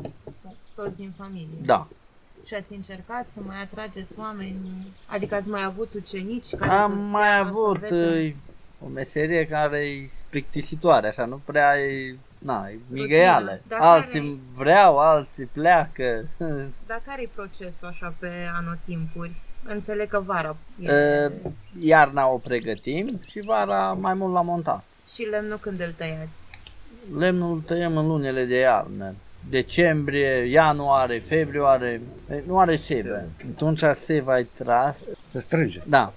Toți 0.74 0.96
din 0.96 1.12
familie. 1.16 1.58
Da. 1.64 1.86
Și 2.46 2.54
ați 2.54 2.72
încercat 2.72 3.26
să 3.34 3.40
mai 3.46 3.62
atrageți 3.62 4.18
oameni? 4.18 4.58
Adică 5.06 5.34
ați 5.34 5.48
mai 5.48 5.62
avut 5.64 5.94
ucenici 5.94 6.54
care 6.56 6.72
Am 6.72 6.92
să 6.92 6.98
mai 6.98 7.22
stea, 7.28 7.42
să 7.42 7.48
avut 7.48 7.74
învețe? 7.74 8.26
uh, 8.26 8.34
o 8.84 8.88
meserie 8.88 9.46
care 9.46 9.78
e 9.88 10.10
plictisitoare, 10.30 11.08
așa, 11.08 11.24
nu 11.24 11.40
prea 11.44 11.78
e, 11.80 12.16
na, 12.38 12.68
e 12.68 12.78
migăială. 12.90 13.60
Dar 13.68 13.80
Alții 13.80 14.12
care-i? 14.12 14.40
vreau, 14.54 14.98
alții 14.98 15.46
pleacă. 15.46 16.24
Dar 16.86 17.00
care 17.06 17.22
e 17.22 17.28
procesul 17.34 17.86
așa 17.88 18.14
pe 18.20 18.30
anotimpuri? 18.54 19.42
Înțeleg 19.68 20.08
că 20.08 20.20
vara 20.26 20.56
e... 20.80 20.92
Uh, 21.26 21.32
Iarna 21.80 22.28
o 22.28 22.36
pregătim 22.36 23.20
și 23.30 23.40
vara 23.40 23.92
mai 23.92 24.14
mult 24.14 24.32
la 24.32 24.40
montat. 24.42 24.84
Și 25.14 25.22
lemnul 25.22 25.58
când 25.58 25.80
îl 25.80 25.94
tăiați? 25.96 26.50
Lemnul 27.18 27.52
îl 27.54 27.60
tăiem 27.60 27.96
în 27.96 28.06
lunile 28.06 28.44
de 28.44 28.56
iarnă. 28.58 29.14
Decembrie, 29.50 30.44
ianuarie, 30.44 31.20
februarie, 31.20 32.00
e, 32.30 32.42
nu 32.46 32.58
are 32.58 32.76
sebe. 32.76 33.28
Atunci 33.52 33.82
seva 33.94 34.38
e 34.38 34.46
tras, 34.56 34.96
Se 35.30 35.40
strânge. 35.40 35.80
da, 35.86 36.12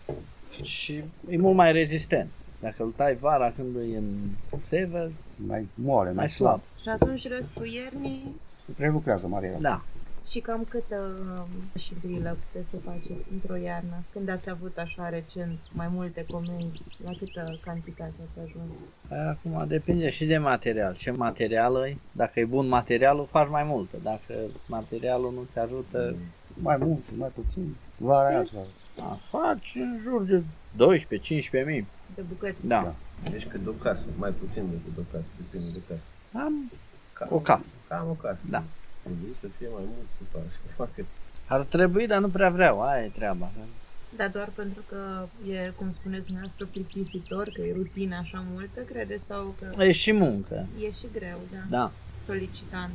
și 0.63 1.03
e 1.29 1.37
mult 1.37 1.55
mai 1.55 1.71
rezistent. 1.71 2.31
Dacă 2.59 2.83
îl 2.83 2.93
tai 2.95 3.15
vara 3.15 3.51
când 3.55 3.75
e 3.93 3.97
în 3.97 4.09
sevă, 4.67 5.09
Mai 5.47 5.67
moale, 5.75 6.07
mai, 6.09 6.15
mai 6.15 6.29
slab. 6.29 6.61
Și 6.81 6.89
atunci 6.89 7.27
restul 7.27 7.65
iernii 7.65 8.35
Se 8.65 8.71
prelucrează 8.77 9.27
marea. 9.27 9.57
Da. 9.59 9.81
Și 10.31 10.39
cam 10.39 10.65
câtă 10.69 10.99
um, 11.39 11.79
și 11.79 11.93
brilă 12.05 12.37
puteți 12.43 12.69
să 12.69 12.77
faceți 12.77 13.25
într-o 13.31 13.55
iarnă? 13.55 14.03
Când 14.13 14.29
ați 14.29 14.49
avut 14.49 14.77
așa 14.77 15.09
recent 15.09 15.59
mai 15.71 15.87
multe 15.91 16.25
comenzi, 16.29 16.83
la 17.03 17.11
câtă 17.19 17.59
cantitate 17.63 18.13
ați 18.29 18.39
ajuns? 18.47 18.73
Acum 19.29 19.67
depinde 19.67 20.09
și 20.09 20.25
de 20.25 20.37
material. 20.37 20.95
Ce 20.95 21.11
material 21.11 21.75
e? 21.87 21.97
Dacă 22.11 22.39
e 22.39 22.45
bun 22.45 22.67
materialul, 22.67 23.27
faci 23.31 23.49
mai 23.49 23.63
multă. 23.63 23.97
Dacă 24.03 24.33
materialul 24.65 25.33
nu 25.33 25.47
te 25.53 25.59
ajută, 25.59 26.15
Mai 26.53 26.77
mult, 26.77 27.03
mai 27.17 27.29
puțin. 27.35 27.75
Vara 27.97 28.27
aia 28.27 28.43
să 28.43 28.51
fac. 28.53 29.05
a, 29.05 29.19
faci 29.29 29.71
în 29.75 29.99
jur 30.03 30.23
de 30.23 30.43
12-15 31.63 31.65
mii. 31.65 31.87
De 32.15 32.21
bucăți? 32.21 32.67
Da. 32.67 32.93
Deci 33.31 33.47
cât 33.47 33.61
de 33.61 33.69
o 33.69 33.71
casă, 33.71 34.01
mai 34.17 34.31
puțin 34.31 34.63
decât 34.69 34.97
o 34.97 35.01
casă, 35.11 35.25
depinde 35.37 35.71
de 35.73 35.79
casă. 35.87 36.01
Am 36.45 36.71
Cam, 37.13 37.27
o 37.31 37.39
casă. 37.39 37.63
Cam 37.87 38.09
o 38.09 38.13
casă. 38.13 38.39
Da. 38.49 38.63
Trebuie 39.03 39.33
să 39.41 39.47
fie 39.57 39.67
mai 39.73 39.83
mult 39.85 40.07
să 40.17 40.23
faci, 40.37 40.51
să 40.65 40.69
facă. 40.75 41.05
Ar 41.47 41.61
trebui, 41.61 42.07
dar 42.07 42.19
nu 42.19 42.27
prea 42.29 42.49
vreau. 42.49 42.81
Aia 42.81 43.03
e 43.03 43.07
treaba. 43.07 43.49
Dar 44.15 44.29
doar 44.29 44.49
pentru 44.55 44.81
că 44.89 45.25
e, 45.51 45.71
cum 45.75 45.91
spuneți 45.91 46.25
dumneavoastră, 46.25 46.65
plictisitor, 46.65 47.49
că 47.53 47.61
e 47.61 47.73
rutină 47.73 48.15
așa 48.15 48.43
multă, 48.53 48.79
credeți? 48.81 49.23
Sau 49.27 49.55
că 49.59 49.83
E 49.83 49.91
și 49.91 50.11
muncă. 50.11 50.67
e 50.79 50.91
și 50.91 51.05
greu, 51.13 51.39
da? 51.51 51.77
Da. 51.77 51.91
Solicitant. 52.25 52.91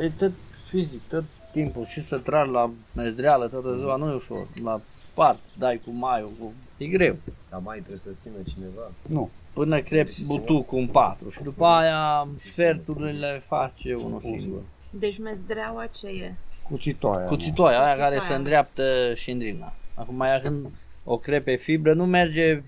E 0.00 0.08
tot 0.08 0.32
fizic, 0.68 1.00
tot 1.08 1.24
timpul 1.52 1.84
și 1.84 2.02
să 2.02 2.18
tragi 2.18 2.50
la 2.50 2.70
mezdreală 2.94 3.48
toată 3.48 3.76
ziua 3.76 3.96
nu 3.96 4.10
e 4.10 4.14
ușor. 4.14 4.46
La 4.62 4.80
spart, 4.94 5.38
dai 5.58 5.80
cu 5.84 5.90
maiul, 5.90 6.30
cu... 6.40 6.52
e 6.76 6.86
greu. 6.86 7.16
Dar 7.50 7.60
mai 7.60 7.78
trebuie 7.78 8.00
să 8.04 8.10
țină 8.22 8.34
cineva. 8.54 8.90
Nu. 9.08 9.30
Până 9.52 9.80
crepi 9.80 10.24
butucul 10.24 10.78
în 10.78 10.86
patru 10.86 11.30
și 11.30 11.42
după 11.42 11.64
aia 11.64 12.28
sferturile 12.36 13.42
face 13.46 13.94
unul 13.94 14.20
singur. 14.20 14.62
Deci 14.98 15.18
mezdreaua 15.18 15.86
ce 15.86 16.06
e? 16.06 16.34
Cuțitoaia. 16.68 17.26
cuțitoaia 17.28 17.84
aia 17.84 17.96
care 17.96 18.04
Cuțitoaia. 18.14 18.28
se 18.30 18.34
îndreaptă 18.34 19.14
șindrina. 19.14 19.72
Acum 19.94 20.20
aia 20.20 20.40
când 20.40 20.66
o 21.04 21.16
crepe 21.16 21.54
fibră 21.56 21.94
nu 21.94 22.06
merge 22.06 22.62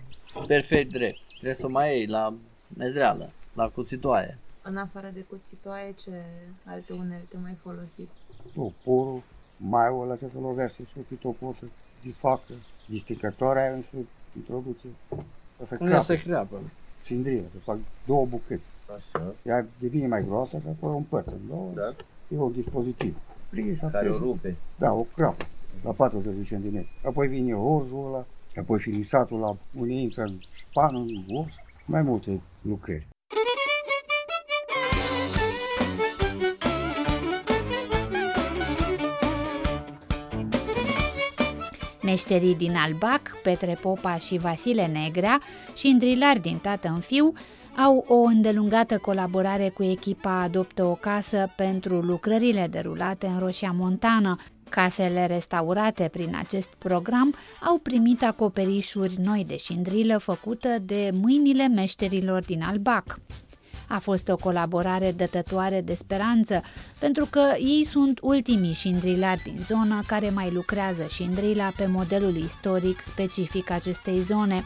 perfect 0.47 0.93
drept. 0.93 1.19
Trebuie 1.29 1.55
să 1.55 1.67
o 1.67 1.69
mai 1.69 1.97
iei 1.97 2.07
la 2.07 2.35
mezreală, 2.77 3.31
la 3.55 3.69
cuțitoaie. 3.69 4.39
În 4.63 4.77
afară 4.77 5.11
de 5.15 5.21
cuțitoaie, 5.29 5.95
ce 6.05 6.11
alte 6.65 6.93
unelte 6.93 7.37
mai 7.43 7.57
folosiți? 7.63 8.13
Toporul, 8.55 9.23
maiul 9.57 10.03
ăla 10.03 10.17
ce 10.17 10.29
să 10.29 10.39
lovește 10.41 10.83
și 10.83 10.95
cu 11.09 11.15
topor 11.23 11.55
să 11.59 11.65
disfacă. 12.03 12.53
Disticătoarea 12.87 13.63
aia 13.63 13.73
însă 13.73 13.97
introduce. 14.37 14.87
Să 15.59 15.65
se 15.69 15.77
Unde 15.81 15.85
creapă, 15.85 16.05
se 16.15 16.23
creapă? 16.23 16.61
cindrilă, 17.05 17.47
să 17.53 17.59
fac 17.59 17.79
două 18.07 18.27
bucăți. 18.27 18.69
Așa, 18.97 19.35
Ea 19.43 19.67
devine 19.81 20.07
mai 20.07 20.25
groasă 20.25 20.59
și 20.59 20.67
apoi 20.69 20.91
o 20.91 20.97
împărță 20.97 21.31
în 21.41 21.49
două. 21.49 21.71
da? 21.75 21.95
E 22.35 22.39
un 22.39 22.53
dispozitiv. 22.53 23.17
Plie 23.51 23.75
și 23.75 23.81
Care 23.81 23.97
apoi 23.97 24.11
o 24.11 24.19
rupe. 24.19 24.57
Da, 24.79 24.93
o 24.93 25.07
crapă, 25.17 25.47
la 25.83 25.91
40 25.91 26.49
de 26.49 26.57
cm. 26.57 26.87
Apoi 27.07 27.29
vine 27.29 27.55
orzul 27.55 28.07
ăla, 28.07 28.27
apoi 28.57 28.79
finisatul 28.79 29.39
la 29.39 29.57
unde 29.79 29.93
intră 29.93 30.23
în 30.23 30.39
span, 30.71 30.95
în 30.97 31.37
ors, 31.37 31.53
mai 31.87 32.03
multe 32.03 32.41
lucrări. 32.63 33.07
Meșterii 42.03 42.55
din 42.55 42.75
Albac, 42.77 43.37
Petre 43.43 43.79
Popa 43.81 44.17
și 44.17 44.39
Vasile 44.39 44.87
Negrea 44.87 45.41
și 45.75 45.87
îndrilari 45.87 46.41
din 46.41 46.59
tată 46.59 46.89
în 46.89 47.01
fiu 47.01 47.33
au 47.77 48.05
o 48.09 48.15
îndelungată 48.15 48.99
colaborare 48.99 49.69
cu 49.69 49.83
echipa 49.83 50.41
Adoptă 50.41 50.85
o 50.85 50.95
casă 50.95 51.53
pentru 51.57 52.01
lucrările 52.01 52.67
derulate 52.71 53.27
în 53.27 53.39
Roșia 53.39 53.75
Montană. 53.77 54.37
Casele 54.69 55.27
restaurate 55.27 56.09
prin 56.13 56.37
acest 56.39 56.69
program 56.79 57.35
au 57.61 57.79
primit 57.79 58.23
acoperișuri 58.23 59.15
noi 59.23 59.45
de 59.49 59.57
șindrilă 59.57 60.19
făcută 60.19 60.69
de 60.83 61.11
mâinile 61.13 61.69
meșterilor 61.69 62.43
din 62.43 62.63
Albac. 62.63 63.19
A 63.89 63.99
fost 63.99 64.29
o 64.29 64.37
colaborare 64.37 65.13
dătătoare 65.13 65.81
de 65.81 65.95
speranță, 65.95 66.63
pentru 66.99 67.27
că 67.31 67.53
ei 67.59 67.85
sunt 67.91 68.19
ultimii 68.23 68.73
șindrilari 68.73 69.43
din 69.45 69.59
zonă 69.67 70.03
care 70.07 70.31
mai 70.31 70.51
lucrează 70.51 71.07
șindrila 71.09 71.73
pe 71.77 71.87
modelul 71.87 72.37
istoric 72.37 73.03
specific 73.03 73.71
acestei 73.71 74.21
zone. 74.21 74.65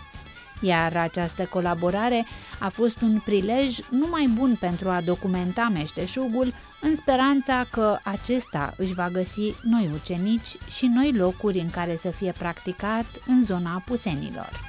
Iar 0.60 0.96
această 0.96 1.44
colaborare 1.44 2.26
a 2.58 2.68
fost 2.68 3.00
un 3.00 3.20
prilej 3.24 3.78
numai 3.90 4.30
bun 4.34 4.56
pentru 4.60 4.90
a 4.90 5.00
documenta 5.00 5.70
meșteșugul, 5.72 6.54
în 6.80 6.96
speranța 6.96 7.66
că 7.70 7.98
acesta 8.02 8.74
își 8.76 8.94
va 8.94 9.08
găsi 9.08 9.54
noi 9.62 9.90
ucenici 9.94 10.56
și 10.76 10.86
noi 10.86 11.12
locuri 11.12 11.58
în 11.58 11.70
care 11.70 11.96
să 11.96 12.10
fie 12.10 12.32
practicat 12.38 13.06
în 13.26 13.44
zona 13.44 13.82
Pusenilor. 13.86 14.67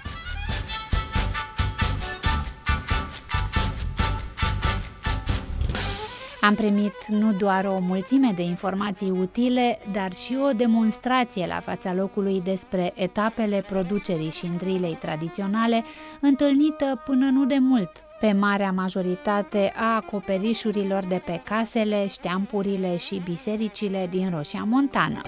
Am 6.49 6.55
primit 6.55 7.07
nu 7.07 7.33
doar 7.33 7.65
o 7.65 7.79
mulțime 7.79 8.31
de 8.35 8.41
informații 8.41 9.09
utile, 9.09 9.79
dar 9.91 10.13
și 10.13 10.37
o 10.49 10.51
demonstrație 10.51 11.45
la 11.47 11.59
fața 11.59 11.93
locului 11.93 12.41
despre 12.43 12.91
etapele 12.95 13.63
producerii 13.69 14.29
șindrilei 14.29 14.97
tradiționale, 15.01 15.83
întâlnită 16.21 17.01
până 17.05 17.29
nu 17.29 17.45
de 17.45 17.57
mult 17.59 17.91
pe 18.19 18.31
marea 18.31 18.71
majoritate 18.71 19.73
a 19.75 19.95
acoperișurilor 19.95 21.05
de 21.05 21.21
pe 21.25 21.41
casele, 21.43 22.07
șteampurile 22.07 22.97
și 22.97 23.21
bisericile 23.25 24.07
din 24.09 24.29
Roșia 24.35 24.63
Montană. 24.63 25.21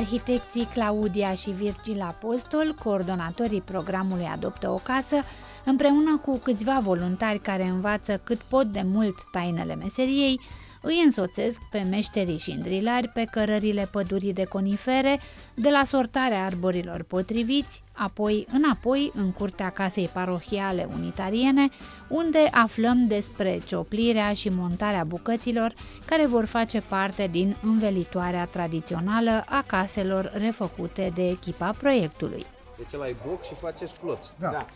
Arhitecții 0.00 0.68
Claudia 0.74 1.34
și 1.34 1.50
Virgil 1.50 2.00
Apostol, 2.00 2.74
coordonatorii 2.84 3.60
programului 3.60 4.24
Adoptă 4.24 4.70
o 4.70 4.74
casă, 4.74 5.16
împreună 5.64 6.20
cu 6.24 6.38
câțiva 6.38 6.80
voluntari 6.82 7.38
care 7.38 7.64
învață 7.64 8.20
cât 8.24 8.38
pot 8.38 8.66
de 8.66 8.82
mult 8.84 9.14
tainele 9.30 9.74
meseriei, 9.74 10.40
îi 10.80 11.02
însoțesc 11.04 11.60
pe 11.70 11.78
meșterii 11.78 12.38
și 12.38 12.50
îndrilari 12.50 13.08
pe 13.08 13.24
cărările 13.30 13.88
pădurii 13.92 14.32
de 14.32 14.44
conifere, 14.44 15.20
de 15.54 15.68
la 15.68 15.84
sortarea 15.84 16.44
arborilor 16.44 17.02
potriviți, 17.02 17.82
apoi 17.92 18.46
înapoi 18.52 19.12
în 19.14 19.32
curtea 19.32 19.70
casei 19.70 20.10
parohiale 20.12 20.88
unitariene, 20.94 21.68
unde 22.08 22.48
aflăm 22.50 23.06
despre 23.06 23.60
cioplirea 23.66 24.32
și 24.32 24.48
montarea 24.48 25.04
bucăților 25.04 25.74
care 26.04 26.26
vor 26.26 26.44
face 26.44 26.82
parte 26.88 27.28
din 27.30 27.56
învelitoarea 27.62 28.44
tradițională 28.44 29.44
a 29.48 29.64
caselor 29.66 30.32
refăcute 30.34 31.12
de 31.14 31.28
echipa 31.28 31.70
proiectului. 31.70 32.46
Deci 32.76 32.92
ăla 32.94 33.08
e 33.08 33.16
boc 33.26 33.44
și 33.44 33.54
faceți 33.60 33.92
ploți. 34.00 34.30
Da. 34.38 34.50
Da. 34.50 34.66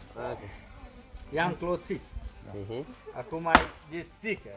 I-am 1.34 1.56
cloțit. 1.58 2.00
Uh-huh. 2.00 2.84
Acum 3.16 3.42
mai 3.42 3.60
destică. 3.90 4.50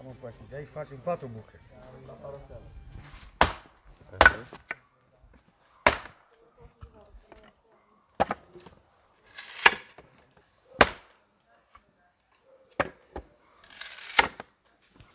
Am 0.00 0.06
împărțit, 0.06 0.48
de 0.48 0.56
aici 0.56 0.68
facem 0.68 0.98
patru 0.98 1.26
bucăți. 1.26 1.62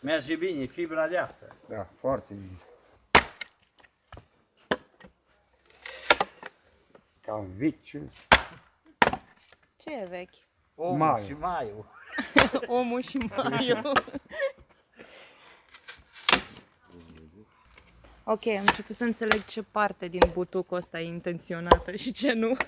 Merge 0.00 0.36
bine, 0.36 0.64
fibra 0.66 1.08
de 1.08 1.16
asta. 1.18 1.46
Da, 1.68 1.86
foarte 1.98 2.34
bine. 2.34 2.60
Cam 7.20 7.46
viciu. 7.56 8.10
Ce 9.76 9.90
e 9.90 10.06
vechi? 10.06 10.34
Omul 10.74 10.96
Maiu. 10.96 11.26
și 11.26 11.32
maiul. 11.32 11.86
Omul 12.78 13.02
și 13.02 13.16
Maiu. 13.16 13.82
ok, 18.28 18.46
am 18.46 18.60
început 18.60 18.96
să 18.96 19.04
înțeleg 19.04 19.44
ce 19.44 19.62
parte 19.62 20.06
din 20.08 20.20
butucul 20.32 20.76
ăsta 20.76 21.00
e 21.00 21.04
intenționată 21.06 21.92
și 21.94 22.12
ce 22.12 22.32
nu. 22.32 22.56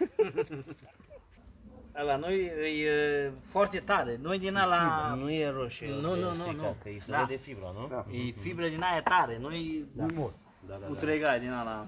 La 1.93 2.17
noi 2.17 2.45
e 2.45 2.87
e 2.87 3.31
foarte 3.51 3.79
tare. 3.79 4.19
Noi 4.23 4.39
din 4.39 4.57
ala... 4.57 5.15
Nu 5.15 5.31
e 5.31 5.49
roșie. 5.51 5.91
Nu, 5.91 6.15
de 6.15 6.21
nu, 6.21 6.29
nu, 6.29 6.35
stricat, 6.35 6.55
nu. 6.55 6.77
Că 6.83 6.89
îi 6.89 7.01
se 7.01 7.11
Da. 7.11 7.23
vede 7.23 7.41
fibra, 7.41 7.73
nu? 7.75 7.87
Da. 7.89 8.05
E 8.11 8.31
fibre 8.41 8.69
din 8.69 8.83
aia 8.83 9.03
tare. 9.03 9.39
Noi 9.39 9.85
Da. 9.93 10.07
Nord. 10.07 10.33
Da, 10.67 10.75
da, 10.75 10.79
da. 10.81 10.87
utregai 10.91 11.41
din 11.41 11.51
ala. 11.51 11.87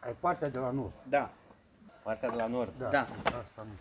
Ai 0.00 0.16
partea 0.20 0.48
de 0.48 0.58
la 0.58 0.70
nord. 0.70 0.92
Da. 1.08 1.30
Partea 2.02 2.30
de 2.30 2.36
la 2.36 2.46
nord. 2.46 2.72
Da. 2.78 2.88
Da. 2.90 3.00
Asta 3.24 3.66
nu. 3.68 3.72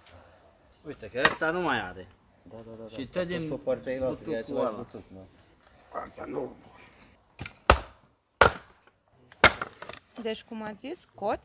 Uite 0.88 1.10
că 1.14 1.22
ăsta 1.26 1.50
nu 1.52 1.62
mai 1.62 1.80
are. 1.82 2.08
Da, 2.42 2.56
da, 2.56 2.72
da. 2.78 2.84
da. 2.84 2.88
Și 2.98 3.08
tot 3.08 3.16
A 3.16 3.26
fost 3.26 3.38
din 3.38 3.50
pe 3.50 3.56
partea 3.64 3.92
ailaltă, 3.92 4.14
e 4.22 4.24
butucul 4.26 4.36
același 4.38 4.66
ăla. 4.66 4.78
butuc, 4.78 5.04
da. 5.14 5.20
Partea 5.92 6.26
nord. 6.26 6.50
Deci, 10.22 10.44
cum 10.44 10.64
ați 10.64 10.78
zis, 10.80 11.06
coț? 11.16 11.40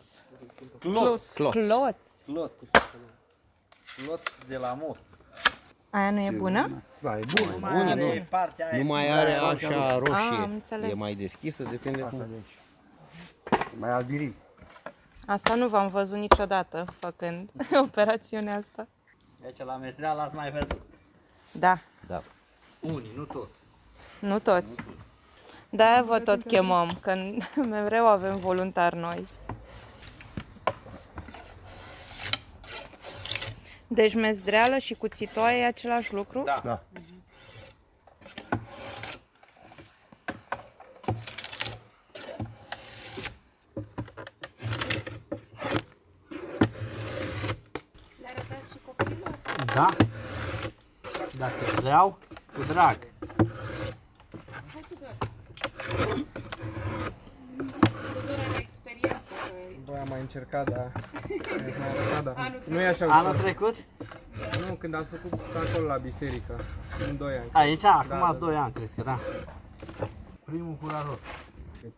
Cloț. 0.79 1.33
Cloț. 1.33 1.53
Cloț. 1.55 1.97
Cloț. 2.25 2.51
Cloț 3.97 4.21
de 4.49 4.57
la 4.57 4.73
mot. 4.73 4.99
Aia 5.91 6.11
nu 6.11 6.21
e 6.21 6.31
bună? 6.31 6.83
Da, 7.01 7.19
e 7.19 7.21
Nu 7.21 7.45
bună. 7.45 7.57
mai 7.61 7.73
bună, 7.73 7.91
are 7.91 8.19
nu. 8.19 8.25
partea 8.29 8.69
aia 8.73 8.83
Nu 8.83 8.85
mai 8.89 9.03
fibră 9.05 9.19
are 9.21 9.31
aia 9.31 9.43
așa 9.43 9.99
roșie. 9.99 10.15
Ah, 10.15 10.39
am 10.43 10.51
înțeles. 10.53 10.91
E 10.91 10.95
mai 10.95 11.15
deschisă, 11.15 11.63
depinde 11.63 12.03
Asta 12.03 12.17
cum. 12.17 12.27
de 12.29 12.35
aici. 12.35 12.59
E 13.75 13.77
Mai 13.79 13.91
albirit. 13.91 14.35
Asta 15.27 15.55
nu 15.55 15.69
v-am 15.69 15.89
văzut 15.89 16.17
niciodată 16.19 16.85
făcând 16.99 17.51
operațiunea 17.87 18.57
asta. 18.57 18.87
Deci 19.41 19.59
la 19.59 19.77
mestreală 19.77 20.21
ați 20.21 20.35
mai 20.35 20.51
văzut. 20.51 20.81
Da, 21.53 21.79
Da. 22.07 22.23
Unii, 22.81 23.13
nu 23.17 23.25
toți. 23.25 23.59
nu 24.21 24.39
toți. 24.39 24.75
De-aia 25.75 26.03
vă 26.03 26.19
tot 26.19 26.43
chemăm, 26.47 26.99
că 27.01 27.15
mereu 27.69 28.07
avem 28.07 28.37
voluntari 28.37 28.97
noi. 28.97 29.27
Deci 33.87 34.15
mezdreală 34.15 34.79
și 34.79 34.95
cuțitoaie 34.95 35.61
e 35.61 35.67
același 35.67 36.15
lucru? 36.15 36.43
Da. 36.45 36.61
Da. 36.65 36.83
Da? 49.75 49.97
Dacă 51.39 51.81
vreau, 51.81 52.19
cu 52.55 52.63
drag. 52.63 52.99
Bă, 59.85 59.97
am 60.01 60.09
mai 60.09 60.14
încercat, 60.25 60.71
dar... 60.71 60.93
mi-a 61.65 61.79
mai 61.79 61.89
arătat, 61.89 62.25
dar 62.25 62.63
nu 62.69 62.81
e 62.81 62.87
așa 62.87 63.07
Anul 63.07 63.31
ușor. 63.31 63.43
trecut? 63.43 63.75
Nu, 64.69 64.75
când 64.75 64.95
ați 64.95 65.09
făcut 65.09 65.41
acolo 65.71 65.87
la 65.87 65.97
biserică, 65.97 66.55
în 67.09 67.17
2 67.17 67.37
ani. 67.37 67.49
Aici, 67.53 67.85
acum 67.85 68.09
da, 68.09 68.27
ați 68.27 68.39
da. 68.39 68.47
2 68.47 68.57
ani, 68.57 68.73
cred 68.73 68.91
că 68.97 69.03
da. 69.03 69.19
Primul 70.45 70.75
curajos. 70.83 71.19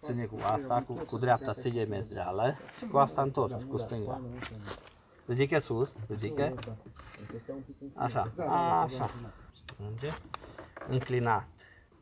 Ține 0.05 0.25
cu 0.25 0.39
asta, 0.43 0.85
cu, 0.87 0.93
cu 0.93 1.19
dreapta 1.19 1.55
ține 1.55 1.85
mezdeală 1.85 2.57
și 2.79 2.85
cu 2.87 2.97
asta 2.99 3.23
întors, 3.23 3.65
cu 3.71 3.77
stânga. 3.77 4.21
Ridică 5.27 5.59
sus, 5.59 5.95
ridică. 6.09 6.55
Așa, 7.95 8.31
așa. 8.83 9.11
Strânge. 9.53 10.11
Înclinat. 10.89 11.49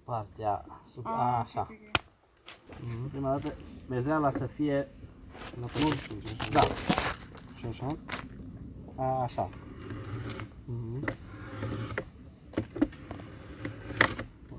Partea 0.04 0.64
sub, 0.94 1.06
așa. 1.40 1.66
Mhm. 2.80 3.08
Prima 3.10 3.30
dată, 3.30 3.54
mezdeala 3.88 4.30
să 4.30 4.46
fie 4.46 4.88
La 5.60 5.66
mult, 5.80 6.50
da, 6.50 6.60
Și 7.56 7.66
așa? 7.70 7.96
așa. 9.22 9.48
Mhm. 10.64 11.04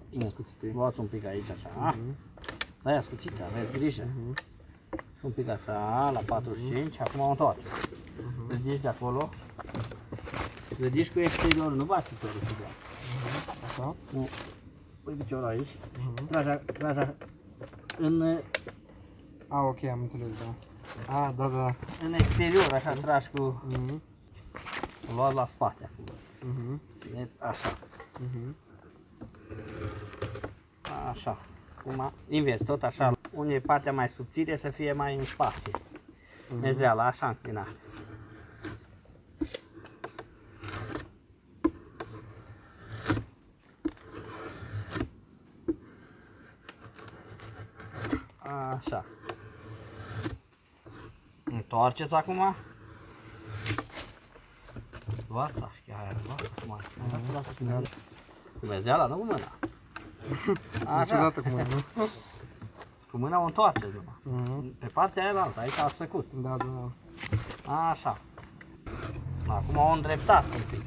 Nu, 0.09 0.29
Scuțite. 0.29 0.71
luați 0.73 0.99
un 0.99 1.05
pic 1.05 1.25
aici, 1.25 1.49
așa. 1.49 1.95
Mhm. 1.97 2.15
Da, 2.83 2.91
ia 2.91 3.01
scuțită, 3.01 3.43
aveți 3.51 3.71
grijă. 3.71 4.07
Mhm. 4.15 4.33
Un 5.21 5.31
pic 5.31 5.47
așa, 5.49 6.09
la 6.13 6.19
45, 6.25 6.99
acum 6.99 7.19
o 7.19 7.29
întoarce. 7.29 7.61
Mhm. 8.25 8.51
Ridici 8.51 8.81
de 8.81 8.87
acolo. 8.87 9.29
Ridici 10.79 11.11
cu 11.11 11.19
exteriorul, 11.19 11.75
nu 11.75 11.83
bați 11.85 12.09
piciorul 12.09 12.39
cu 12.39 12.55
ea. 12.61 12.69
Așa? 13.67 13.95
Nu. 14.13 14.27
Pui 15.03 15.13
piciorul 15.13 15.45
aici. 15.45 15.77
Mhm. 15.99 16.27
Tragi, 16.27 16.47
a- 16.47 16.55
tragi 16.73 16.99
a- 16.99 17.13
în, 17.97 18.39
A, 19.47 19.61
ok, 19.61 19.83
am 19.83 19.99
înțeles, 20.01 20.27
da. 20.37 20.53
A, 21.15 21.33
da, 21.37 21.47
da. 21.47 21.75
în 22.05 22.13
exterior, 22.13 22.73
așa, 22.73 22.89
tragi 22.93 23.29
cu... 23.33 23.63
Mhm. 23.67 24.01
Luați 25.15 25.35
la 25.35 25.45
spate 25.45 25.89
acum. 25.91 26.15
Mhm. 26.49 26.81
Țineți 26.99 27.31
așa. 27.39 27.77
Mhm. 28.19 28.55
Așa. 31.09 31.37
Acum, 31.77 32.11
invers, 32.29 32.63
tot 32.65 32.83
așa. 32.83 33.17
Unde 33.31 33.53
e 33.53 33.59
partea 33.59 33.91
mai 33.91 34.07
subțire 34.07 34.57
să 34.57 34.69
fie 34.69 34.93
mai 34.93 35.15
în 35.15 35.25
spate. 35.25 35.71
Mhm. 36.49 36.59
Mezdeala, 36.59 37.05
așa 37.05 37.27
înclinat. 37.27 37.75
Așa. 48.75 49.05
Întoarceți 51.75 52.13
acum. 52.13 52.55
Luați 55.27 55.55
așa, 55.55 55.99
aia, 55.99 56.15
luați 56.25 56.51
acum. 56.57 56.67
Luați, 56.67 57.31
luați, 57.31 57.63
luați. 57.63 57.89
Cu 58.59 58.65
mezdeala, 58.65 59.05
nu 59.05 59.15
cu 59.15 59.23
mâna. 59.23 59.51
Așa. 60.99 60.99
Niciodată 60.99 61.41
cu 61.41 61.49
mâna, 61.49 61.63
nu? 61.63 62.07
Cu 63.11 63.17
mâna 63.17 63.39
o 63.41 63.45
întoarceți 63.45 63.93
numai. 63.93 64.43
Mhm. 64.43 64.77
Pe 64.79 64.85
partea 64.85 65.23
aia 65.23 65.41
altă, 65.41 65.59
aici 65.59 65.77
ați 65.77 65.95
făcut. 65.95 66.27
Da, 66.33 66.55
da, 66.57 66.65
da. 67.65 67.89
Așa. 67.89 68.17
Acum 69.47 69.77
o 69.77 69.91
îndreptați 69.91 70.47
un 70.55 70.61
pic. 70.69 70.85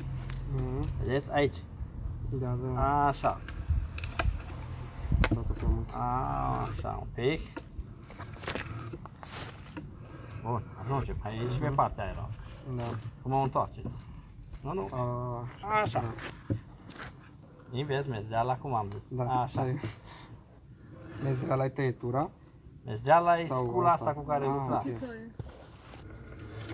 Mhm. 0.54 0.88
Vedeți? 1.04 1.30
Aici. 1.32 1.56
Da, 2.30 2.56
da. 2.62 3.06
Așa. 3.06 3.40
Toată 5.28 5.52
prea 5.52 5.68
mult. 5.68 5.90
Așa, 5.90 6.98
un 7.00 7.08
pic. 7.14 7.40
Bun, 10.48 10.62
ajungem 10.84 11.16
aici 11.22 11.58
pe 11.60 11.66
partea 11.68 12.04
aia. 12.04 12.14
altă. 12.18 12.32
Da. 12.76 12.82
Acum 13.18 13.32
o 13.32 13.42
întoarceți. 13.42 13.86
Nu, 14.60 14.72
nu. 14.72 14.88
A, 14.92 15.80
Așa. 15.82 16.14
Invers, 17.70 18.06
mezdeala, 18.06 18.56
cum 18.56 18.74
am 18.74 18.86
zis. 18.90 19.00
da. 19.08 19.22
Așa. 19.24 19.60
Așa. 19.60 19.74
Mezdeala 21.22 21.62
ai 21.62 21.70
tăietura 21.70 22.30
Mezdeala 22.84 23.38
e 23.40 23.46
Sau 23.46 23.66
scula 23.66 23.92
asta? 23.92 24.08
asta 24.08 24.20
cu 24.20 24.26
care 24.26 24.44
Ah, 24.44 24.50
lucrați. 24.58 24.88
ok. 24.88 24.98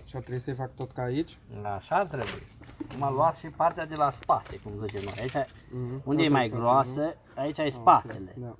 și 0.04 0.16
ar 0.16 0.22
trebui 0.22 0.40
să-i 0.40 0.54
fac 0.54 0.74
tot 0.74 0.92
ca 0.92 1.02
aici. 1.02 1.38
Așa 1.76 1.96
ar 1.96 2.06
trebui. 2.06 2.46
Acum 2.90 3.14
luați 3.14 3.38
și 3.38 3.46
partea 3.46 3.86
de 3.86 3.94
la 3.94 4.10
spate, 4.10 4.56
cum 4.62 4.72
zicem 4.86 5.02
noi. 5.04 5.14
Aici, 5.20 5.48
Mhm. 5.72 6.00
unde 6.04 6.22
e 6.22 6.26
Asta 6.26 6.36
mai 6.38 6.46
spatele, 6.46 6.60
groasă, 6.60 7.16
aici 7.34 7.58
e 7.58 7.62
nu? 7.62 7.70
spatele. 7.70 8.34
Da. 8.36 8.54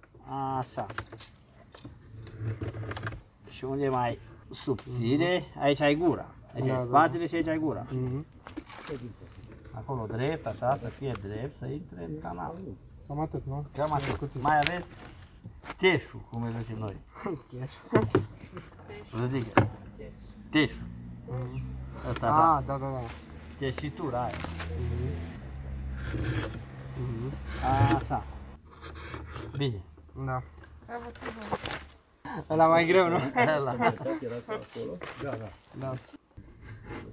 Așa. 0.59 0.87
Și 3.51 3.65
unde 3.65 3.85
e 3.85 3.89
mai 3.89 4.19
subțire, 4.51 5.45
aici 5.61 5.81
ai 5.81 5.95
gura. 5.95 6.27
Aici 6.55 6.67
Da, 6.67 6.73
ai 6.73 6.79
da, 6.79 6.85
spatele 6.85 7.27
și 7.27 7.35
aici 7.35 7.47
ai 7.47 7.59
gura. 7.59 7.87
Mhm. 7.91 8.27
Acolo 9.73 10.07
drept, 10.07 10.47
așa, 10.47 10.79
să 10.83 10.89
fie 10.89 11.13
drept, 11.23 11.59
să 11.59 11.67
intre 11.67 12.05
în 12.05 12.21
canal. 12.21 12.55
Cam 13.07 13.21
atât, 13.21 13.43
nu? 13.47 13.67
Cam 13.77 13.93
așa. 13.93 14.17
Cuțit. 14.17 14.43
Mai 14.43 14.57
aveți 14.57 14.87
teșul, 15.77 16.21
cum 16.31 16.43
îi 16.43 16.55
zicem 16.61 16.79
noi. 16.79 16.97
Ridică. 19.31 19.69
Teșul. 20.51 20.87
Mhm. 21.29 21.63
Ăsta 22.11 22.27
așa. 22.27 22.57
Ah, 22.57 22.65
da, 22.67 22.79
da, 22.79 22.87
da. 22.91 23.01
Teșitura 23.59 24.23
aia. 24.23 24.35
Mhm. 24.79 26.53
Mhm. 26.99 27.33
Așa. 27.97 28.25
Bine. 29.57 29.83
Da. 30.27 30.43
Ăla 32.51 32.67
mai 32.67 32.87
greu, 32.87 33.09
nu? 33.09 33.19
Ăla. 33.57 33.75
Da. 35.79 35.93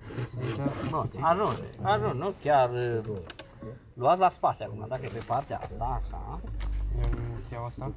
Trebuie 0.05 0.25
să 0.25 0.35
fie 0.39 0.55
cea 0.55 0.63
Nu, 0.89 1.09
ajunge, 1.21 1.61
ajunge, 1.81 2.17
nu 2.17 2.33
chiar 2.41 2.69
uh, 2.69 3.17
luați 3.93 4.19
la 4.19 4.29
spate 4.29 4.63
acum, 4.63 4.85
dacă 4.87 5.01
e 5.05 5.09
pe 5.13 5.23
partea 5.27 5.57
asta, 5.59 6.01
așa, 6.05 6.39
Eu 7.01 7.09
nu 7.33 7.39
să 7.39 7.53
iau 7.53 7.65
asta. 7.65 7.91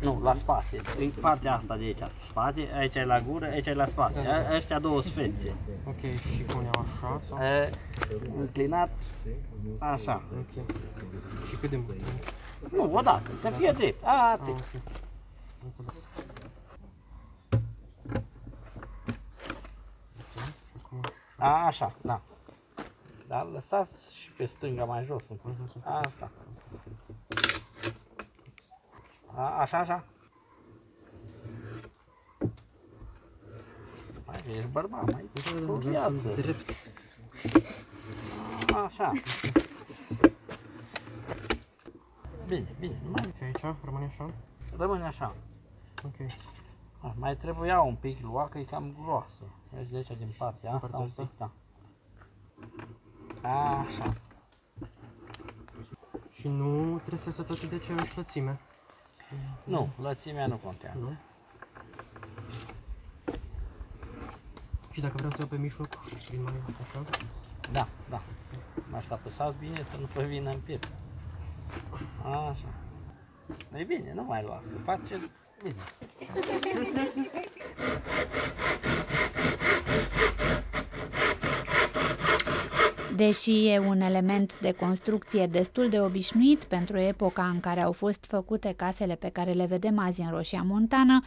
nu, 0.00 0.20
la 0.22 0.34
spate, 0.34 0.80
în 0.98 1.10
partea 1.20 1.54
asta 1.54 1.76
de 1.76 1.84
aici, 1.84 1.98
spate, 2.30 2.68
aici 2.78 2.94
e 2.94 3.04
la 3.04 3.20
gură, 3.20 3.44
aici 3.46 3.66
e 3.66 3.74
la 3.74 3.86
spate, 3.86 4.20
Da. 4.22 4.34
A- 4.34 4.54
ăștia 4.56 4.78
două 4.78 5.02
sfețe, 5.02 5.54
Ok, 5.86 6.00
și 6.34 6.44
cum 6.52 6.62
iau 6.62 6.84
așa? 6.86 7.20
Sau? 7.28 7.38
E, 7.38 7.70
înclinat, 8.38 8.90
așa, 9.78 10.22
Ok. 10.38 10.64
Și 11.48 11.56
cât 11.60 11.70
de 11.70 11.76
mult? 11.76 11.96
nu, 12.72 12.94
odată, 12.96 13.30
să 13.40 13.50
fie 13.50 13.72
drept, 13.72 14.04
Ah, 14.04 14.30
atât, 14.32 14.48
ok. 14.48 14.80
Înțeles. 15.64 15.94
Acum, 21.38 21.66
așa, 21.66 21.94
da, 22.00 22.20
dar 23.26 23.46
lăsați 23.46 24.14
și 24.14 24.30
pe 24.30 24.46
stânga 24.46 24.84
mai 24.84 25.04
jos, 25.04 25.28
un 25.28 25.36
pic. 25.36 25.82
asta, 25.84 26.30
A, 29.34 29.60
așa, 29.60 29.78
așa, 29.78 30.04
mai 34.26 34.42
ești 34.56 34.66
bărbat, 34.70 35.12
mai 35.12 35.24
cu 35.66 35.72
viață. 35.72 36.10
drept. 36.34 36.70
Așa. 38.84 39.12
Bine, 42.46 42.74
bine, 42.78 43.00
mai 43.10 43.32
Și 43.36 43.42
aici 43.42 43.76
rămâne 43.84 44.04
așa? 44.04 44.30
rămâne 44.76 45.04
așa. 45.04 45.34
Ok. 46.04 46.16
Ah, 47.00 47.12
Mai 47.16 47.36
trebuia 47.36 47.80
un 47.80 47.94
pic 47.94 48.20
lua, 48.22 48.48
că 48.48 48.58
e 48.58 48.64
cam 48.64 48.94
groasă. 49.02 49.42
Vezi 49.70 49.90
de 49.90 49.96
aici, 49.96 50.06
din 50.18 50.34
partea 50.38 50.72
asta, 50.72 50.80
Partea 50.86 50.98
un 50.98 51.04
asta? 51.04 51.22
pic, 51.22 51.38
da. 51.38 51.50
Așa. 53.48 54.14
Și 56.30 56.48
nu 56.48 56.96
trebuie 56.98 57.18
să 57.20 57.30
se 57.30 57.42
tot 57.42 57.64
de 57.64 57.74
aceeași 57.74 58.16
lățime. 58.16 58.60
Nu, 59.64 59.88
lățimea 60.00 60.46
nu 60.46 60.56
contează. 60.56 60.98
Nu? 60.98 61.16
Și 64.90 65.00
dacă 65.00 65.14
vreau 65.16 65.30
să 65.30 65.36
iau 65.38 65.48
pe 65.48 65.56
mijloc, 65.56 65.88
prin 66.26 66.42
mai 66.42 66.52
așa? 66.80 67.04
Da, 67.72 67.88
da. 68.08 68.20
Mai 68.90 69.02
să 69.02 69.12
apăsați 69.12 69.58
bine 69.58 69.84
să 69.90 69.96
nu 69.96 70.06
vă 70.06 70.22
vină 70.22 70.50
în 70.50 70.60
piept. 70.60 70.88
Așa. 72.22 72.68
E 73.74 73.84
bine, 73.84 74.12
nu 74.14 74.22
mai 74.24 74.42
luați, 74.42 74.68
faceți 74.84 75.28
bine. 75.62 75.82
Deși 83.16 83.68
e 83.68 83.78
un 83.78 84.00
element 84.00 84.58
de 84.60 84.72
construcție 84.72 85.46
destul 85.46 85.88
de 85.88 86.00
obișnuit 86.00 86.64
pentru 86.64 86.98
epoca 86.98 87.46
în 87.46 87.60
care 87.60 87.80
au 87.80 87.92
fost 87.92 88.24
făcute 88.28 88.74
casele 88.76 89.14
pe 89.14 89.28
care 89.28 89.52
le 89.52 89.66
vedem 89.66 89.98
azi 89.98 90.20
în 90.20 90.30
Roșia 90.30 90.62
Montană, 90.62 91.20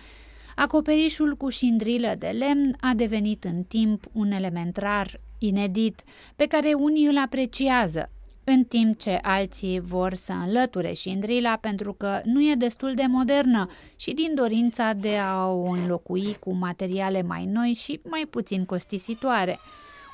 acoperișul 0.55 1.35
cu 1.35 1.49
șindrilă 1.49 2.13
de 2.17 2.27
lemn 2.27 2.75
a 2.79 2.93
devenit 2.95 3.43
în 3.43 3.63
timp 3.63 4.03
un 4.11 4.31
element 4.31 4.77
rar, 4.77 5.19
inedit, 5.37 6.01
pe 6.35 6.45
care 6.45 6.73
unii 6.73 7.05
îl 7.05 7.17
apreciază, 7.17 8.09
în 8.43 8.63
timp 8.63 8.99
ce 8.99 9.19
alții 9.21 9.79
vor 9.79 10.13
să 10.15 10.31
înlăture 10.31 10.93
șindrila 10.93 11.57
pentru 11.61 11.93
că 11.93 12.21
nu 12.23 12.41
e 12.41 12.55
destul 12.55 12.93
de 12.93 13.05
modernă 13.07 13.69
și 13.95 14.13
din 14.13 14.35
dorința 14.35 14.93
de 14.93 15.17
a 15.17 15.47
o 15.47 15.69
înlocui 15.69 16.37
cu 16.39 16.53
materiale 16.53 17.21
mai 17.21 17.45
noi 17.45 17.73
și 17.73 17.99
mai 18.03 18.27
puțin 18.29 18.65
costisitoare. 18.65 19.59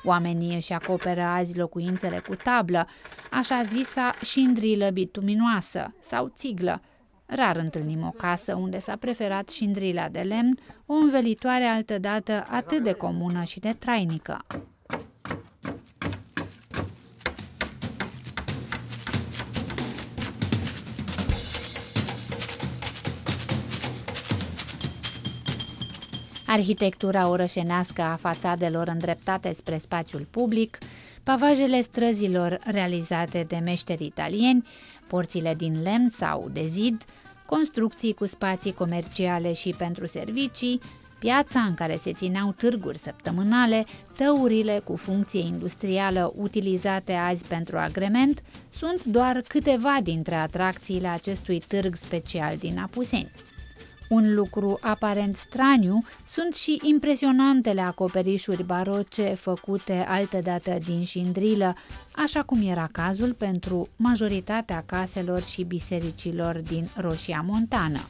Oamenii 0.04 0.54
își 0.54 0.72
acoperă 0.72 1.22
azi 1.22 1.58
locuințele 1.58 2.22
cu 2.28 2.34
tablă, 2.34 2.86
așa 3.30 3.62
zisa 3.68 4.14
șindrilă 4.24 4.90
bituminoasă 4.90 5.94
sau 6.00 6.32
țiglă. 6.36 6.82
Rar 7.26 7.56
întâlnim 7.56 8.06
o 8.06 8.10
casă 8.10 8.54
unde 8.54 8.78
s-a 8.78 8.96
preferat 8.96 9.48
șindrila 9.48 10.08
de 10.08 10.20
lemn, 10.20 10.58
o 10.86 10.94
învelitoare 10.94 11.64
altădată 11.64 12.46
atât 12.50 12.82
de 12.82 12.92
comună 12.92 13.42
și 13.42 13.60
de 13.60 13.76
trainică. 13.78 14.44
Arhitectura 26.50 27.28
orășenească 27.28 28.02
a 28.02 28.16
fațadelor 28.16 28.88
îndreptate 28.88 29.54
spre 29.56 29.78
spațiul 29.78 30.26
public, 30.30 30.78
pavajele 31.22 31.80
străzilor 31.80 32.58
realizate 32.64 33.44
de 33.48 33.56
meșteri 33.56 34.04
italieni, 34.04 34.66
porțile 35.06 35.54
din 35.54 35.82
lemn 35.82 36.08
sau 36.08 36.48
de 36.52 36.66
zid, 36.68 37.04
construcții 37.46 38.14
cu 38.14 38.26
spații 38.26 38.72
comerciale 38.72 39.52
și 39.52 39.74
pentru 39.78 40.06
servicii, 40.06 40.80
piața 41.18 41.60
în 41.60 41.74
care 41.74 41.98
se 42.02 42.12
țineau 42.12 42.52
târguri 42.52 42.98
săptămânale, 42.98 43.84
tăurile 44.16 44.80
cu 44.84 44.96
funcție 44.96 45.40
industrială 45.40 46.32
utilizate 46.36 47.12
azi 47.12 47.44
pentru 47.46 47.78
agrement, 47.78 48.42
sunt 48.74 49.04
doar 49.04 49.42
câteva 49.48 49.96
dintre 50.02 50.34
atracțiile 50.34 51.08
acestui 51.08 51.62
târg 51.66 51.94
special 51.94 52.56
din 52.56 52.78
Apuseni. 52.78 53.30
Un 54.08 54.34
lucru 54.34 54.78
aparent 54.80 55.36
straniu 55.36 56.04
sunt 56.28 56.54
și 56.54 56.80
impresionantele 56.82 57.80
acoperișuri 57.80 58.64
baroce 58.64 59.34
făcute 59.34 60.04
altădată 60.08 60.78
din 60.84 61.04
șindrilă, 61.04 61.74
așa 62.12 62.42
cum 62.42 62.68
era 62.68 62.88
cazul 62.92 63.32
pentru 63.32 63.88
majoritatea 63.96 64.82
caselor 64.86 65.42
și 65.42 65.62
bisericilor 65.62 66.56
din 66.56 66.90
Roșia 66.96 67.44
Montană. 67.46 68.00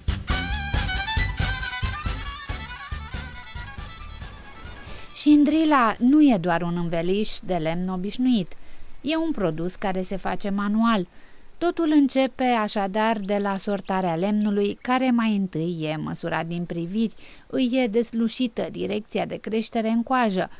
Șindrila 5.14 5.96
nu 5.98 6.22
e 6.22 6.38
doar 6.40 6.62
un 6.62 6.76
înveliș 6.76 7.30
de 7.42 7.54
lemn 7.54 7.88
obișnuit, 7.88 8.52
e 9.00 9.16
un 9.16 9.30
produs 9.32 9.74
care 9.74 10.02
se 10.02 10.16
face 10.16 10.50
manual– 10.50 11.06
Totul 11.58 11.90
începe 11.90 12.44
așadar 12.44 13.18
de 13.18 13.38
la 13.38 13.56
sortarea 13.56 14.14
lemnului, 14.14 14.78
care 14.82 15.10
mai 15.10 15.36
întâi 15.36 15.78
e 15.80 15.96
măsurat 15.96 16.46
din 16.46 16.64
priviri, 16.64 17.14
îi 17.46 17.70
e 17.72 17.86
deslușită 17.86 18.68
direcția 18.70 19.26
de 19.26 19.36
creștere 19.36 19.88
în 19.88 20.02
coajă. 20.02 20.50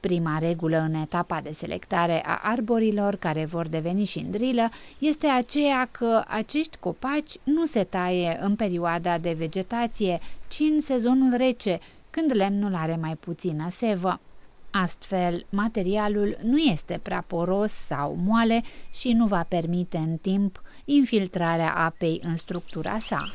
Prima 0.00 0.38
regulă 0.38 0.76
în 0.78 0.94
etapa 0.94 1.40
de 1.40 1.52
selectare 1.52 2.22
a 2.26 2.40
arborilor 2.42 3.16
care 3.16 3.44
vor 3.44 3.66
deveni 3.66 4.04
șindrilă 4.04 4.70
este 4.98 5.26
aceea 5.26 5.88
că 5.90 6.24
acești 6.26 6.76
copaci 6.80 7.32
nu 7.42 7.66
se 7.66 7.84
taie 7.84 8.38
în 8.40 8.56
perioada 8.56 9.18
de 9.18 9.34
vegetație, 9.38 10.18
ci 10.48 10.60
în 10.60 10.80
sezonul 10.80 11.36
rece, 11.36 11.78
când 12.10 12.34
lemnul 12.34 12.74
are 12.74 12.98
mai 13.00 13.16
puțină 13.20 13.68
sevă. 13.70 14.20
Astfel, 14.82 15.46
materialul 15.50 16.36
nu 16.42 16.58
este 16.58 17.00
prea 17.02 17.24
poros 17.26 17.72
sau 17.72 18.16
moale 18.24 18.62
și 18.92 19.12
nu 19.12 19.26
va 19.26 19.46
permite 19.48 19.96
în 19.96 20.16
timp 20.16 20.62
infiltrarea 20.84 21.74
apei 21.74 22.20
în 22.24 22.36
structura 22.36 22.98
sa. 22.98 23.30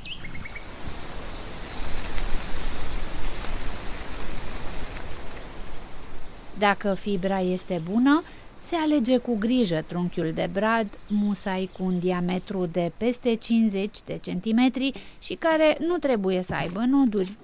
Dacă 6.60 6.93
fibra 6.93 7.39
este 7.39 7.82
bună, 7.91 8.23
se 8.65 8.75
alege 8.75 9.17
cu 9.17 9.38
grijă 9.39 9.84
trunchiul 9.88 10.32
de 10.34 10.49
brad, 10.53 10.88
musai 11.08 11.69
cu 11.77 11.84
un 11.84 11.99
diametru 11.99 12.65
de 12.65 12.91
peste 12.97 13.36
50 13.36 14.01
de 14.06 14.19
centimetri 14.21 14.93
și 15.19 15.34
care 15.34 15.77
nu 15.79 15.97
trebuie 15.97 16.43
să 16.43 16.53
aibă 16.53 16.79
noduri. 16.79 17.38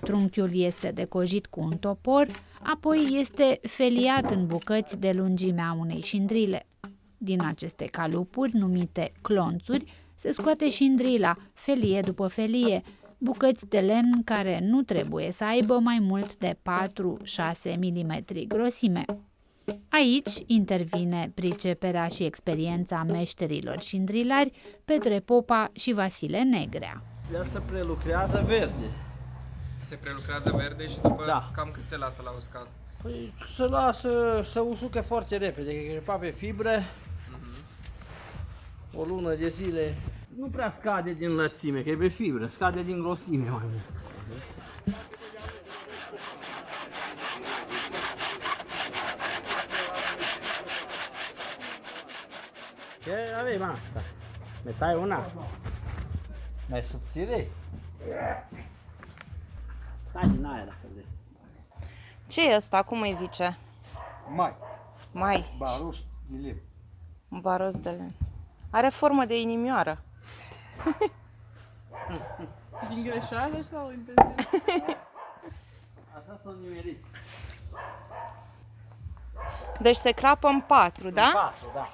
Trunchiul 0.00 0.50
este 0.52 0.90
decojit 0.94 1.46
cu 1.46 1.60
un 1.60 1.76
topor, 1.76 2.26
apoi 2.62 3.08
este 3.20 3.60
feliat 3.62 4.30
în 4.30 4.46
bucăți 4.46 4.98
de 4.98 5.10
lungimea 5.14 5.76
unei 5.78 6.00
șindrile. 6.00 6.66
Din 7.18 7.42
aceste 7.42 7.84
calupuri, 7.84 8.56
numite 8.56 9.12
clonțuri, 9.20 9.84
se 10.14 10.32
scoate 10.32 10.70
șindrila, 10.70 11.36
felie 11.54 12.00
după 12.00 12.26
felie, 12.26 12.82
bucăți 13.18 13.68
de 13.68 13.78
lemn 13.78 14.22
care 14.24 14.58
nu 14.62 14.82
trebuie 14.82 15.30
să 15.30 15.44
aibă 15.44 15.78
mai 15.78 15.98
mult 16.00 16.36
de 16.36 16.56
4-6 17.72 17.76
mm 17.78 18.24
grosime. 18.48 19.04
Aici 19.88 20.30
intervine 20.46 21.30
priceperea 21.34 22.08
și 22.08 22.22
experiența 22.24 23.02
meșterilor 23.02 23.80
șindrilari 23.80 24.52
Petre 24.84 25.20
Popa 25.20 25.70
și 25.72 25.92
Vasile 25.92 26.42
Negrea. 26.42 27.02
El 27.32 27.46
se 27.52 27.58
prelucrează 27.58 28.44
verde 28.46 29.09
se 29.90 29.96
prelucrează 29.96 30.50
verde 30.56 30.88
și 30.88 30.98
după 31.00 31.24
Da. 31.26 31.50
cam 31.54 31.70
cât 31.70 31.82
se 31.88 31.96
lasă 31.96 32.22
la 32.24 32.30
uscat? 32.30 32.66
Păi 33.02 33.34
se 33.56 33.62
lasă 33.62 34.42
să 34.52 34.60
usucă 34.60 35.00
foarte 35.00 35.36
repede, 35.36 35.74
că 35.84 35.90
crepa 35.90 36.14
pe 36.14 36.30
fibre, 36.30 36.84
Mhm. 37.30 37.64
o 39.00 39.04
lună 39.04 39.34
de 39.34 39.48
zile. 39.48 39.94
Nu 40.38 40.46
prea 40.46 40.76
scade 40.80 41.12
din 41.12 41.34
lățime, 41.34 41.80
că 41.82 41.88
e 41.90 41.96
pe 41.96 42.08
fibră, 42.08 42.46
scade 42.54 42.82
din 42.82 43.00
grosime 43.00 43.48
mai 43.50 43.60
mult. 43.62 43.84
Ce 53.02 53.12
avem 53.40 53.62
asta? 53.62 54.02
Ne 54.62 54.70
tai 54.78 54.94
una? 54.94 55.26
Mai 56.68 56.82
subțire? 56.82 57.46
Stai 60.10 60.28
din 60.28 60.44
aia 60.44 60.64
dacă 60.64 60.76
vrei. 60.92 61.06
Ce 62.26 62.50
e 62.50 62.56
ăsta? 62.56 62.82
Cum 62.82 63.00
îi 63.00 63.14
zice? 63.14 63.58
Mai, 64.28 64.54
Mai, 65.12 65.54
baruș 65.58 65.98
de 66.26 66.36
lemn. 66.46 66.60
un 67.28 67.40
baros 67.40 67.80
de 67.80 67.90
lemn. 67.90 68.12
Are 68.70 68.88
formă 68.88 69.24
de 69.24 69.40
inimioară. 69.40 69.98
Din 72.88 73.02
greșeală 73.02 73.64
sau 73.70 73.90
intenționat? 73.90 74.38
Asta 76.18 76.40
s-a 76.44 76.54
nimerit. 76.62 77.04
Deci 79.80 79.96
se 79.96 80.10
crapă 80.10 80.48
în 80.48 80.60
patru, 80.60 81.10
da? 81.10 81.24
În 81.26 81.32
patru, 81.32 81.66
da. 81.74 81.88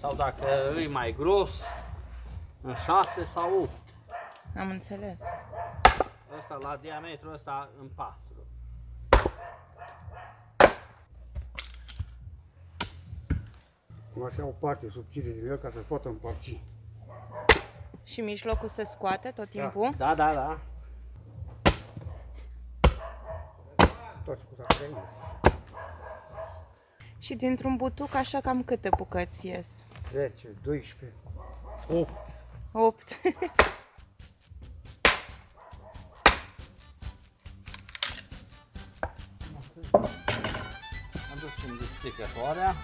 Sau 0.00 0.14
dacă 0.14 0.44
e 0.80 0.86
mai 0.88 1.14
gros, 1.18 1.50
în 2.62 2.74
6 2.74 3.24
sau 3.32 3.60
8. 3.62 3.70
Am 4.58 4.70
înțeles. 4.70 5.20
Ăsta 6.38 6.58
la 6.62 6.76
diametru 6.76 7.30
ăsta 7.32 7.70
în 7.80 7.88
4. 7.94 8.16
Acum 14.10 14.28
se 14.28 14.40
ia 14.40 14.46
o 14.46 14.50
parte 14.50 14.88
subțire 14.88 15.30
din 15.30 15.48
el 15.48 15.56
ca 15.56 15.70
să 15.70 15.78
poată 15.78 16.08
împărți. 16.08 16.62
Și 18.02 18.20
mijlocul 18.20 18.68
se 18.68 18.84
scoate 18.84 19.30
tot 19.30 19.50
timpul? 19.50 19.90
Da, 19.96 20.14
da, 20.14 20.34
da. 20.34 20.58
Tot 24.24 24.38
ce 24.38 24.44
cu 24.44 24.54
s-a 24.56 24.64
prins. 24.66 24.98
Și 27.18 27.34
dintr-un 27.34 27.76
butuc 27.76 28.14
așa 28.14 28.40
cam 28.40 28.62
câte 28.62 28.88
bucăți 28.96 29.46
ies? 29.46 29.66
10, 30.10 30.48
12. 30.62 31.18
8. 31.88 32.10
8. 32.72 33.20
Aducem 41.66 41.88
desticătoarea. 42.02 42.74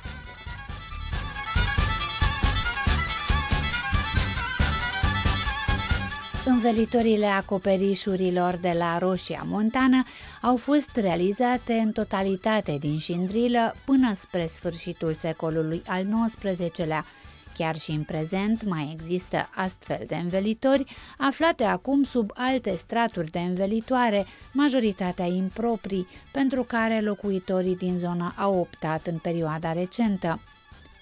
Învelitorile 6.45 7.27
acoperișurilor 7.27 8.57
de 8.57 8.75
la 8.79 8.99
Roșia 8.99 9.43
Montană 9.47 10.03
au 10.41 10.57
fost 10.57 10.91
realizate 10.95 11.73
în 11.73 11.93
totalitate 11.93 12.77
din 12.81 12.99
șindrilă 12.99 13.75
până 13.85 14.15
spre 14.15 14.47
sfârșitul 14.47 15.15
secolului 15.15 15.83
al 15.87 16.07
XIX-lea. 16.37 17.05
Chiar 17.55 17.77
și 17.77 17.91
în 17.91 18.03
prezent 18.03 18.65
mai 18.65 18.97
există 18.99 19.49
astfel 19.55 20.05
de 20.07 20.17
învelitori, 20.17 20.97
aflate 21.19 21.65
acum 21.65 22.03
sub 22.03 22.31
alte 22.35 22.77
straturi 22.77 23.31
de 23.31 23.39
învelitoare, 23.39 24.27
majoritatea 24.53 25.27
improprii, 25.27 26.07
pentru 26.33 26.63
care 26.63 27.01
locuitorii 27.01 27.77
din 27.77 27.99
zonă 27.99 28.35
au 28.37 28.59
optat 28.59 29.07
în 29.07 29.19
perioada 29.19 29.73
recentă. 29.73 30.41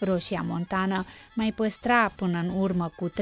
Roșia 0.00 0.44
Montană 0.46 1.04
mai 1.34 1.52
păstra 1.52 2.12
până 2.16 2.38
în 2.38 2.60
urmă 2.60 2.92
cu 2.96 3.08
3-4 3.08 3.12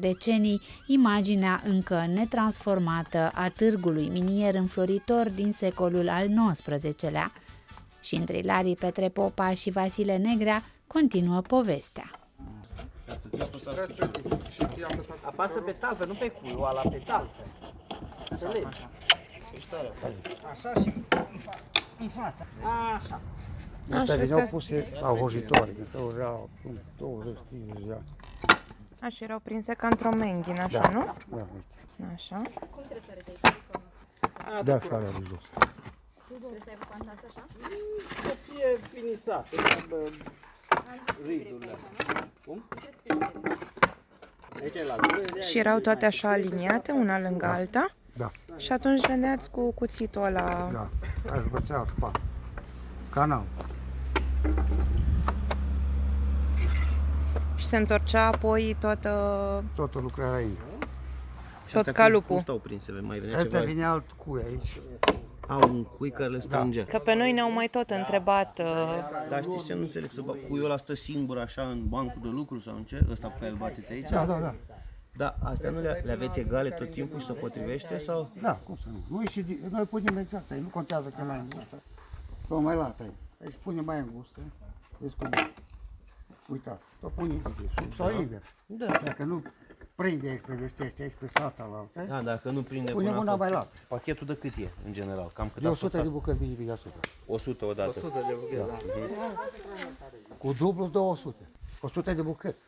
decenii 0.00 0.60
imaginea 0.86 1.62
încă 1.66 2.06
netransformată 2.14 3.30
a 3.34 3.48
târgului 3.48 4.08
minier 4.08 4.54
înfloritor 4.54 5.30
din 5.30 5.52
secolul 5.52 6.08
al 6.08 6.28
XIX-lea. 6.52 7.32
și 8.02 8.14
întrilarii 8.14 8.76
Petre 8.76 9.08
Popa 9.08 9.54
și 9.54 9.70
Vasile 9.70 10.16
Negrea 10.16 10.64
continuă 10.86 11.40
povestea. 11.40 12.21
Apasă 15.22 15.60
pe 15.60 15.72
talpă, 15.72 16.04
nu 16.04 16.14
pe 16.14 16.28
cui, 16.30 16.54
o 16.56 16.64
ala 16.64 16.80
pe 16.80 17.02
talpă. 17.06 17.42
Înțelegi? 18.30 18.88
Așa 20.50 20.72
și 20.82 20.92
în 21.98 22.08
fața. 22.08 22.46
Așa. 22.96 23.20
Astea 23.82 24.00
Așa, 24.00 24.14
veneau 24.14 24.38
astea- 24.38 24.50
puse 24.50 24.88
la 25.00 25.08
hojitoare, 25.08 25.70
că 25.70 25.84
stau 25.88 26.12
erau 26.16 26.50
20-30 26.96 27.86
de 27.86 27.92
ani. 27.92 28.04
Așa, 29.00 29.24
erau 29.24 29.38
prinse 29.38 29.74
ca 29.74 29.86
într-o 29.86 30.10
menghină, 30.14 30.62
așa, 30.62 30.78
Da. 30.80 30.88
nu? 30.88 31.04
Da, 31.36 31.46
uite. 31.54 32.12
Așa. 32.14 32.42
De 34.62 34.72
așa 34.72 34.94
alea 34.96 35.10
de 35.10 35.24
jos. 35.28 35.42
Să 38.22 38.34
fie 38.42 38.66
finisat, 38.92 39.46
bă, 39.88 39.96
ridurile. 41.26 41.72
Cum? 42.46 42.62
Aici 44.62 44.74
e 44.74 44.84
la 44.84 44.96
gură, 44.96 45.20
de 45.34 45.40
Și 45.40 45.58
erau 45.58 45.78
toate 45.78 46.04
așa 46.06 46.30
aliniate, 46.30 46.92
una 46.92 47.20
lângă 47.20 47.46
alta? 47.46 47.94
Da. 48.16 48.30
Și 48.56 48.72
atunci 48.72 49.06
veneați 49.06 49.50
cu 49.50 49.72
cuțitul 49.72 50.22
ăla. 50.24 50.70
Da, 50.72 50.88
aș 51.32 51.44
băcea 51.50 51.84
spa. 51.96 52.10
Canal. 53.10 53.42
Și 57.56 57.66
se 57.66 57.76
întorcea 57.76 58.26
apoi 58.26 58.76
toată, 58.80 59.64
Toată 59.74 59.98
lucrarea 59.98 60.34
aici. 60.34 60.58
tot 61.72 61.90
calupul. 61.90 62.28
Cum 62.34 62.38
stau 62.40 62.56
prinse? 62.56 62.92
Mai 63.00 63.18
venea 63.18 63.38
Ăsta 63.38 63.48
ceva? 63.50 63.64
vine 63.64 63.84
alt 63.84 64.04
cui 64.16 64.42
aici. 64.46 64.80
Au 65.48 65.60
un 65.68 65.84
cui 65.84 66.10
care 66.10 66.28
le 66.28 66.40
strângea. 66.40 66.84
Că 66.84 66.98
pe 66.98 67.14
noi 67.14 67.32
ne-au 67.32 67.52
mai 67.52 67.68
tot 67.68 67.90
întrebat 67.90 68.58
uh, 68.58 68.64
Dar 69.28 69.42
știți 69.42 69.64
ce 69.64 69.74
nu 69.74 69.80
înțeleg? 69.80 70.10
Să 70.10 70.20
bă, 70.20 70.32
cuiul 70.48 70.64
ăla 70.64 70.76
stă 70.76 70.94
singur 70.94 71.38
așa 71.38 71.62
în 71.62 71.88
bancul 71.88 72.20
de 72.22 72.28
lucru 72.28 72.60
sau 72.60 72.74
în 72.74 72.82
ce? 72.84 73.06
Ăsta 73.10 73.28
pe 73.28 73.38
care 73.38 73.50
îl 73.50 73.56
bateți 73.56 73.92
aici? 73.92 74.08
Da, 74.10 74.24
da, 74.26 74.38
da. 74.38 74.54
Da, 75.16 75.36
astea 75.42 75.70
nu 75.70 75.80
le, 75.80 76.02
le 76.04 76.12
aveți 76.12 76.40
egale 76.40 76.70
tot 76.70 76.90
timpul 76.90 77.20
și 77.20 77.26
se 77.26 77.32
potrivește 77.32 77.98
sau? 77.98 78.30
Da, 78.40 78.52
cum 78.54 78.76
să 78.76 78.88
nu. 78.88 79.16
Noi, 79.16 79.26
și, 79.26 79.42
di- 79.42 79.58
noi 79.70 79.84
punem 79.84 80.16
exact 80.16 80.50
aici, 80.50 80.62
nu 80.62 80.68
contează 80.68 81.08
că 81.08 81.16
e 81.20 81.24
mai 81.24 81.38
îngustă. 81.38 81.82
Sau 82.48 82.60
mai 82.60 82.76
lată 82.76 83.02
aici. 83.02 83.12
Aici 83.44 83.54
pune 83.62 83.80
mai 83.80 83.98
îngustă. 83.98 84.40
Vezi 84.98 85.16
cum 85.16 85.28
e. 85.32 85.52
Uitați, 86.48 86.82
o 87.00 87.08
pune 87.08 87.34
de 87.34 87.40
sus. 87.74 87.96
Sau 87.96 88.20
invers. 88.20 88.44
Da. 88.66 88.86
Dacă 89.04 89.24
nu 89.24 89.42
prinde 90.02 90.28
aici 90.28 90.40
pe 90.46 90.54
vestește 90.54 91.02
aici 91.02 91.12
pe 91.18 91.30
asta 91.42 91.68
la 91.72 91.78
altă, 91.78 92.12
Da, 92.12 92.22
dacă 92.22 92.50
nu 92.50 92.62
prinde 92.62 92.92
Punem 92.92 93.08
până 93.08 93.20
una 93.20 93.32
acolo. 93.32 93.48
mai 93.48 93.50
lată. 93.58 93.76
Pachetul 93.88 94.26
de 94.26 94.34
cât 94.36 94.56
e, 94.56 94.70
în 94.86 94.92
general? 94.92 95.30
Cam 95.34 95.48
cât 95.52 95.62
de 95.62 95.68
a 95.68 95.70
100 95.70 95.96
de 95.96 95.98
stat? 96.02 96.12
bucăți 96.12 96.38
vine 96.38 96.54
pe 96.54 96.62
deasupra. 96.62 97.00
100 97.26 97.64
odată. 97.64 97.88
100 97.88 98.24
de 98.28 98.34
bucăți, 98.34 98.68
da. 98.68 98.78
Cu 100.38 100.52
dublu 100.52 100.86
200. 100.86 101.48
100 101.80 102.12
de 102.12 102.22
bucăți. 102.22 102.58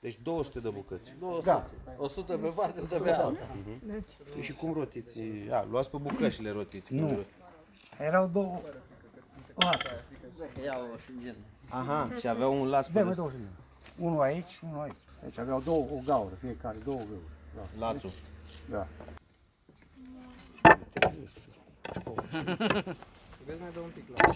Deci 0.00 0.18
200 0.22 0.60
de 0.60 0.68
bucăți. 0.68 1.14
Da. 1.44 1.66
100 1.96 2.36
pe 2.36 2.48
parte, 2.48 2.80
100 2.80 2.98
pe 2.98 3.10
alta. 3.10 3.46
Păi 4.32 4.42
și 4.42 4.52
cum 4.52 4.72
rotiți? 4.72 5.20
A, 5.50 5.66
luați 5.70 5.90
pe 5.90 5.96
bucăți 5.96 6.34
și 6.34 6.42
le 6.42 6.50
rotiți. 6.50 6.94
Nu. 6.94 7.18
Erau 7.98 8.26
două 8.26 8.60
late. 9.54 10.04
Ia-o 10.64 10.96
și 11.04 11.12
gen. 11.22 11.36
Aha, 11.68 12.10
și 12.18 12.28
aveau 12.28 12.60
un 12.60 12.68
las 12.68 12.86
Da, 12.86 13.00
pe 13.00 13.06
mă, 13.06 13.14
două 13.14 13.30
și 13.30 13.36
Unul 13.98 14.20
aici, 14.20 14.60
unul 14.62 14.80
aici. 14.82 14.94
Deci 15.22 15.38
aveau 15.38 15.60
două, 15.60 15.86
o 15.92 16.00
gaură, 16.04 16.34
fiecare, 16.34 16.78
două 16.84 16.96
gauri. 16.96 17.22
Da. 17.54 17.86
lațul. 17.86 18.10
da. 18.70 18.86
Vezi 23.46 23.60
mai 23.60 23.70
dă 23.72 23.80
un 23.80 23.90
pic 23.94 24.04
la... 24.16 24.32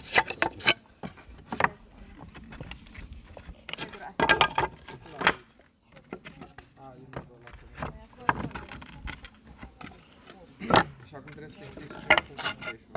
Și 11.05 11.15
acum 11.15 11.31
trebuie 11.31 11.49
să 11.49 11.59
te 11.59 11.65
închizi 11.65 11.93
și 11.99 12.05
cu 12.07 12.35
capeșul. 12.41 12.95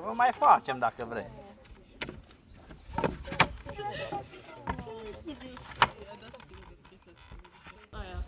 Că 0.00 0.06
vă 0.06 0.14
mai 0.22 0.32
facem 0.44 0.78
dacă 0.78 1.02
vreți. 1.12 1.46
Aia. 8.00 8.18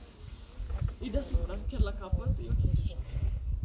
E 1.05 1.09
deasupra, 1.11 1.55
chiar 1.71 1.81
la 1.81 1.95
capăt, 2.01 2.31
e 2.43 2.49
ok 2.53 2.63
așa. 2.83 2.97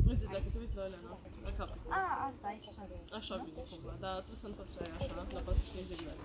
Uite, 0.10 0.26
dacă 0.34 0.48
te 0.54 0.58
uiți 0.62 0.76
la 0.80 0.84
alea 0.88 1.02
noastre, 1.08 1.30
la 1.48 1.52
capăt. 1.58 1.78
A, 2.00 2.02
asta 2.28 2.46
aici, 2.52 2.68
așa. 2.72 2.84
Așa 3.20 3.36
vine 3.46 3.64
cumva, 3.72 3.94
dar 4.04 4.16
trebuie 4.26 4.42
să 4.44 4.48
întorci 4.52 4.78
aia 4.82 4.94
așa, 5.00 5.14
la 5.38 5.42
45 5.48 5.88
de 5.92 5.96
grade. 6.02 6.22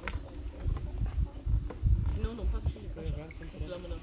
Nu, 2.23 2.31
nu, 2.39 2.43
45 2.43 2.85
de 2.87 2.91
grade, 2.95 3.23
așa, 3.29 3.43
la 3.75 3.79
mână. 3.83 3.97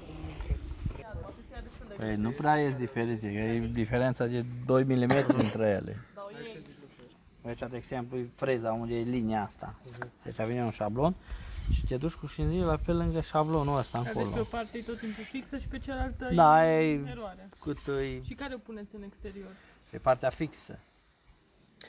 Păi 2.00 2.16
nu 2.16 2.30
prea 2.30 2.56
e 2.60 2.68
diferite, 2.84 3.26
că 3.34 3.40
e 3.52 3.70
diferența 3.82 4.24
de 4.26 4.44
2 4.66 4.84
mm 4.84 5.16
între 5.46 5.66
ele. 5.78 5.94
Aici, 7.46 7.58
de 7.70 7.76
exemplu, 7.76 8.18
e 8.18 8.28
freza 8.36 8.72
unde 8.72 8.94
e 8.98 9.02
linia 9.02 9.42
asta. 9.42 9.74
Deci 10.22 10.46
vine 10.46 10.62
un 10.64 10.70
șablon 10.70 11.14
și 11.72 11.84
te 11.84 11.96
duci 11.96 12.12
cu 12.12 12.26
șinzila 12.26 12.76
pe 12.76 12.92
lângă 12.92 13.20
șablonul 13.20 13.76
ăsta 13.78 14.02
Deci 14.02 14.12
pe 14.12 14.18
o 14.18 14.26
acolo. 14.26 14.42
parte 14.42 14.78
e 14.78 14.82
tot 14.82 14.98
timpul 14.98 15.24
fixă 15.24 15.58
și 15.58 15.66
pe 15.68 15.78
cealaltă 15.78 16.28
Da, 16.34 16.72
e 16.72 16.92
e 16.92 17.04
eroare. 17.08 17.48
cât 17.60 17.78
e 17.86 18.22
Și 18.22 18.34
care 18.34 18.54
o 18.54 18.58
puneți 18.58 18.94
în 18.94 19.02
exterior? 19.02 19.50
pe 19.90 19.98
partea 19.98 20.30
fixă, 20.30 20.78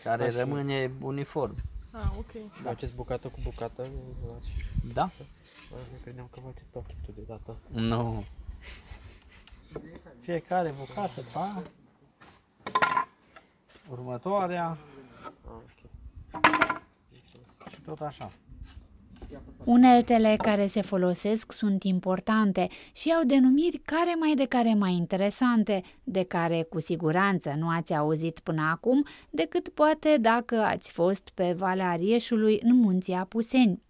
care 0.04 0.28
Așa. 0.28 0.38
rămâne 0.40 0.92
uniform. 1.02 1.56
Ah, 1.92 2.10
ok. 2.18 2.52
Faceți 2.64 2.96
bucată 2.96 3.28
cu 3.28 3.40
bucată? 3.44 3.88
Da? 4.94 5.10
Nu 5.70 5.78
credeam 6.04 6.28
că 6.32 6.40
faceți 6.40 6.66
pachetul 6.72 7.14
deodată. 7.16 7.58
Nu. 7.68 8.24
Fiecare 10.22 10.74
bucată, 10.78 11.22
pa. 11.34 11.62
Următoarea 13.90 14.78
și 17.72 17.82
tot 17.86 18.02
așa. 18.02 18.32
Uneltele 19.64 20.36
care 20.42 20.68
se 20.68 20.82
folosesc 20.82 21.52
sunt 21.52 21.84
importante 21.84 22.68
și 22.92 23.12
au 23.12 23.24
denumiri 23.24 23.78
care 23.78 24.16
mai 24.20 24.34
de 24.36 24.46
care 24.46 24.74
mai 24.74 24.94
interesante, 24.94 25.82
de 26.04 26.24
care 26.24 26.64
cu 26.70 26.80
siguranță 26.80 27.54
nu 27.58 27.70
ați 27.70 27.94
auzit 27.94 28.40
până 28.40 28.62
acum, 28.72 29.06
decât 29.30 29.70
poate 29.70 30.18
dacă 30.18 30.56
ați 30.56 30.92
fost 30.92 31.30
pe 31.34 31.54
Valea 31.58 31.90
Arieșului 31.90 32.60
în 32.64 32.76
munții 32.76 33.14
Apuseni. 33.14 33.82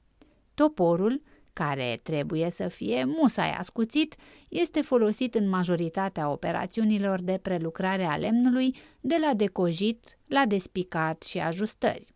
Toporul, 0.54 1.22
care 1.54 2.00
trebuie 2.04 2.50
să 2.52 2.68
fie 2.68 3.04
musai 3.06 3.52
ascuțit, 3.52 4.16
este 4.50 4.82
folosit 4.82 5.36
în 5.36 5.50
majoritatea 5.50 6.30
operațiunilor 6.30 7.22
de 7.22 7.40
prelucrare 7.42 8.04
a 8.04 8.16
lemnului, 8.18 8.76
de 9.00 9.16
la 9.22 9.34
decojit 9.34 10.18
la 10.28 10.46
despicat 10.46 11.22
și 11.22 11.38
ajustări 11.38 12.12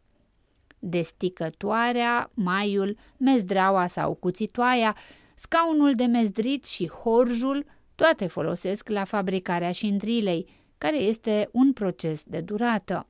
desticătoarea, 0.89 2.31
maiul, 2.33 2.97
mezdreaua 3.17 3.87
sau 3.87 4.13
cuțitoaia, 4.13 4.95
scaunul 5.35 5.95
de 5.95 6.05
mezdrit 6.05 6.65
și 6.65 6.89
horjul, 6.89 7.65
toate 7.95 8.27
folosesc 8.27 8.89
la 8.89 9.03
fabricarea 9.03 9.71
șindrilei, 9.71 10.47
care 10.77 10.97
este 10.97 11.49
un 11.51 11.73
proces 11.73 12.23
de 12.23 12.41
durată. 12.41 13.07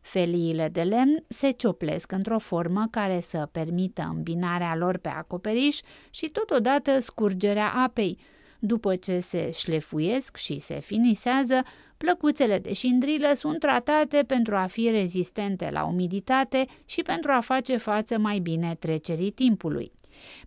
Feliile 0.00 0.68
de 0.68 0.82
lemn 0.82 1.24
se 1.28 1.50
cioplesc 1.50 2.12
într-o 2.12 2.38
formă 2.38 2.86
care 2.90 3.20
să 3.20 3.48
permită 3.52 4.12
îmbinarea 4.14 4.76
lor 4.76 4.96
pe 4.96 5.08
acoperiș 5.08 5.80
și 6.10 6.28
totodată 6.28 7.00
scurgerea 7.00 7.72
apei. 7.72 8.18
După 8.58 8.96
ce 8.96 9.20
se 9.20 9.50
șlefuiesc 9.52 10.36
și 10.36 10.58
se 10.58 10.80
finisează, 10.80 11.62
plăcuțele 11.96 12.58
de 12.58 12.72
șindrilă 12.72 13.32
sunt 13.34 13.58
tratate 13.58 14.24
pentru 14.26 14.56
a 14.56 14.66
fi 14.66 14.90
rezistente 14.90 15.70
la 15.72 15.84
umiditate 15.84 16.66
și 16.84 17.02
pentru 17.02 17.30
a 17.32 17.40
face 17.40 17.76
față 17.76 18.18
mai 18.18 18.38
bine 18.38 18.74
trecerii 18.74 19.30
timpului. 19.30 19.92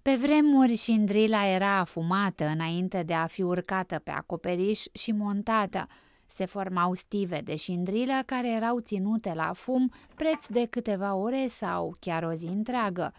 Pe 0.02 0.16
vremuri, 0.22 0.76
șindrila 0.76 1.48
era 1.48 1.78
afumată 1.78 2.46
înainte 2.46 3.04
de 3.06 3.14
a 3.14 3.26
fi 3.26 3.42
urcată 3.42 4.02
pe 4.04 4.12
acoperiș 4.12 4.84
și 4.92 5.12
montată. 5.12 5.88
Se 6.34 6.46
formau 6.46 6.94
stive 6.94 7.42
de 7.44 7.56
șindrilă 7.56 8.14
care 8.26 8.52
erau 8.52 8.80
ținute 8.80 9.34
la 9.34 9.54
fum 9.54 9.92
preț 10.16 10.48
de 10.48 10.66
câteva 10.70 11.16
ore 11.16 11.48
sau 11.48 11.96
chiar 12.00 12.24
o 12.24 12.32
zi 12.32 12.46
întreagă. 12.46 13.14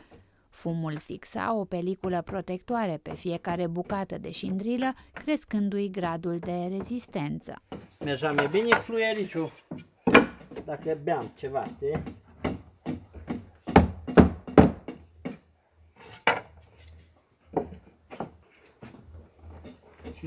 Fumul 0.49 0.99
fixa 0.99 1.55
o 1.55 1.65
peliculă 1.65 2.23
protectoare 2.23 2.99
pe 3.03 3.15
fiecare 3.15 3.67
bucată 3.67 4.19
de 4.19 4.31
șindrilă, 4.31 4.95
crescându-i 5.13 5.91
gradul 5.91 6.39
de 6.39 6.69
rezistență. 6.77 7.63
Mergeam 8.05 8.39
e 8.39 8.47
bine 8.51 8.77
fluiericiul. 8.77 9.53
Dacă 10.65 10.99
beam 11.03 11.33
ceva, 11.37 11.65
știi? 11.65 12.03
Și 20.19 20.27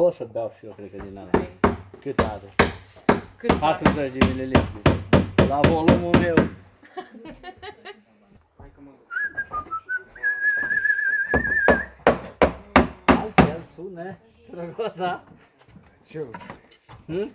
Unul 0.00 0.12
pot 0.12 0.20
să 0.20 0.32
beau 0.32 0.52
și 0.58 0.66
eu, 0.66 0.72
cred 0.72 0.90
că 0.90 1.02
din 1.02 1.18
ala. 1.18 1.30
Cât 2.00 2.18
are? 2.18 2.54
Cât 3.36 3.52
40 3.52 4.12
de 4.12 4.26
mililitri. 4.26 4.80
La 5.48 5.60
volumul 5.60 6.16
meu. 6.18 6.34
Hai 8.58 8.70
că 8.74 8.80
mă 8.80 8.90
Altfel 13.04 13.62
sună 13.74 14.18
străgoța. 14.46 15.24
Ce? 16.08 16.24
Hm? 17.06 17.30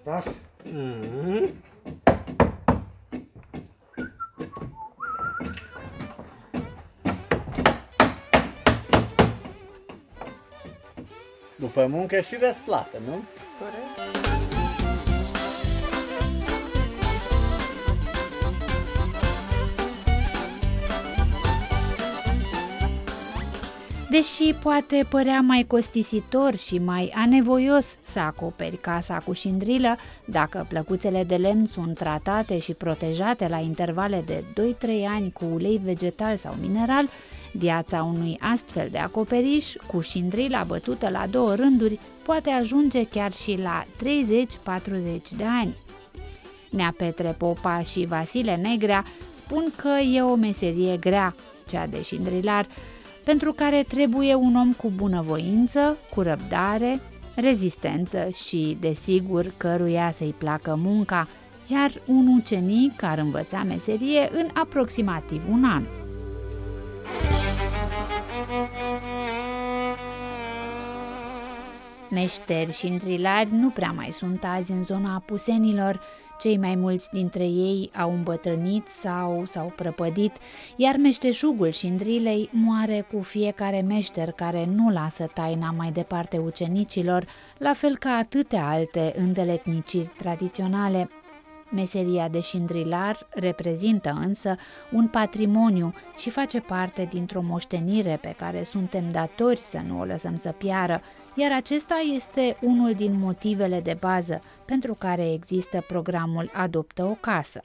Stași? 0.00 0.28
Mhm. 0.64 1.54
După 11.78 11.90
muncă 11.90 12.20
și 12.20 12.36
veți 12.36 12.58
plată, 12.64 12.96
nu? 13.06 13.22
Corect. 13.58 14.18
Deși 24.10 24.54
poate 24.62 25.06
părea 25.10 25.40
mai 25.40 25.64
costisitor 25.66 26.56
și 26.56 26.78
mai 26.78 27.12
anevoios 27.14 27.96
să 28.02 28.18
acoperi 28.18 28.76
casa 28.76 29.22
cu 29.24 29.32
șindrilă, 29.32 29.96
dacă 30.24 30.66
plăcuțele 30.68 31.24
de 31.24 31.36
lemn 31.36 31.66
sunt 31.66 31.98
tratate 31.98 32.58
și 32.58 32.72
protejate 32.72 33.48
la 33.48 33.58
intervale 33.58 34.24
de 34.26 34.44
2-3 34.72 34.88
ani 35.08 35.32
cu 35.32 35.44
ulei 35.52 35.80
vegetal 35.84 36.36
sau 36.36 36.54
mineral, 36.60 37.08
viața 37.52 38.02
unui 38.02 38.36
astfel 38.40 38.88
de 38.90 38.98
acoperiș 38.98 39.72
cu 39.86 40.00
șindrila 40.00 40.62
bătută 40.62 41.08
la 41.08 41.26
două 41.30 41.54
rânduri 41.54 41.98
poate 42.24 42.50
ajunge 42.50 43.04
chiar 43.06 43.32
și 43.32 43.58
la 43.62 43.84
30-40 43.84 43.96
de 45.36 45.44
ani. 45.60 45.76
Nea 46.70 46.94
Petre 46.96 47.34
Popa 47.38 47.82
și 47.82 48.06
Vasile 48.06 48.56
Negrea 48.56 49.04
spun 49.36 49.72
că 49.76 49.88
e 50.14 50.22
o 50.22 50.34
meserie 50.34 50.96
grea, 50.96 51.34
cea 51.68 51.86
de 51.86 52.02
șindrilar, 52.02 52.66
pentru 53.24 53.52
care 53.52 53.82
trebuie 53.82 54.34
un 54.34 54.54
om 54.54 54.72
cu 54.72 54.92
bunăvoință, 54.96 55.96
cu 56.14 56.20
răbdare, 56.20 57.00
rezistență 57.34 58.28
și, 58.46 58.76
desigur, 58.80 59.52
căruia 59.56 60.12
să-i 60.12 60.34
placă 60.38 60.78
munca, 60.82 61.28
iar 61.66 61.92
un 62.06 62.26
ucenic 62.26 63.02
ar 63.02 63.18
învăța 63.18 63.62
meserie 63.62 64.28
în 64.32 64.48
aproximativ 64.54 65.42
un 65.50 65.64
an. 65.64 65.82
Meșteri 72.10 72.72
și 72.72 72.86
întrilari 72.86 73.52
nu 73.52 73.68
prea 73.70 73.92
mai 73.92 74.10
sunt 74.10 74.44
azi 74.44 74.70
în 74.70 74.84
zona 74.84 75.14
apusenilor, 75.14 76.00
cei 76.38 76.56
mai 76.56 76.74
mulți 76.74 77.08
dintre 77.12 77.44
ei 77.44 77.90
au 77.96 78.12
îmbătrânit 78.12 78.86
sau 78.86 79.44
s-au 79.46 79.72
prăpădit, 79.76 80.32
iar 80.76 80.96
meșteșugul 80.96 81.70
și 81.70 81.86
îndrilei 81.86 82.48
moare 82.52 83.06
cu 83.12 83.20
fiecare 83.22 83.80
meșter 83.80 84.30
care 84.30 84.68
nu 84.74 84.90
lasă 84.90 85.26
taina 85.34 85.74
mai 85.76 85.90
departe 85.90 86.38
ucenicilor, 86.38 87.26
la 87.58 87.72
fel 87.72 87.96
ca 87.96 88.10
atâtea 88.10 88.68
alte 88.68 89.14
îndeletniciri 89.16 90.12
tradiționale. 90.18 91.08
Meseria 91.70 92.28
de 92.28 92.40
șindrilar 92.40 93.26
reprezintă 93.30 94.18
însă 94.24 94.56
un 94.92 95.08
patrimoniu 95.08 95.94
și 96.18 96.30
face 96.30 96.60
parte 96.60 97.08
dintr-o 97.10 97.42
moștenire 97.42 98.18
pe 98.20 98.34
care 98.38 98.62
suntem 98.62 99.04
datori 99.12 99.58
să 99.58 99.80
nu 99.86 100.00
o 100.00 100.04
lăsăm 100.04 100.36
să 100.36 100.54
piară, 100.58 101.02
iar 101.34 101.52
acesta 101.52 101.94
este 102.14 102.56
unul 102.60 102.94
din 102.94 103.18
motivele 103.18 103.80
de 103.80 103.96
bază 104.00 104.42
pentru 104.64 104.94
care 104.94 105.32
există 105.32 105.84
programul 105.88 106.50
Adoptă 106.52 107.04
o 107.04 107.14
casă. 107.20 107.62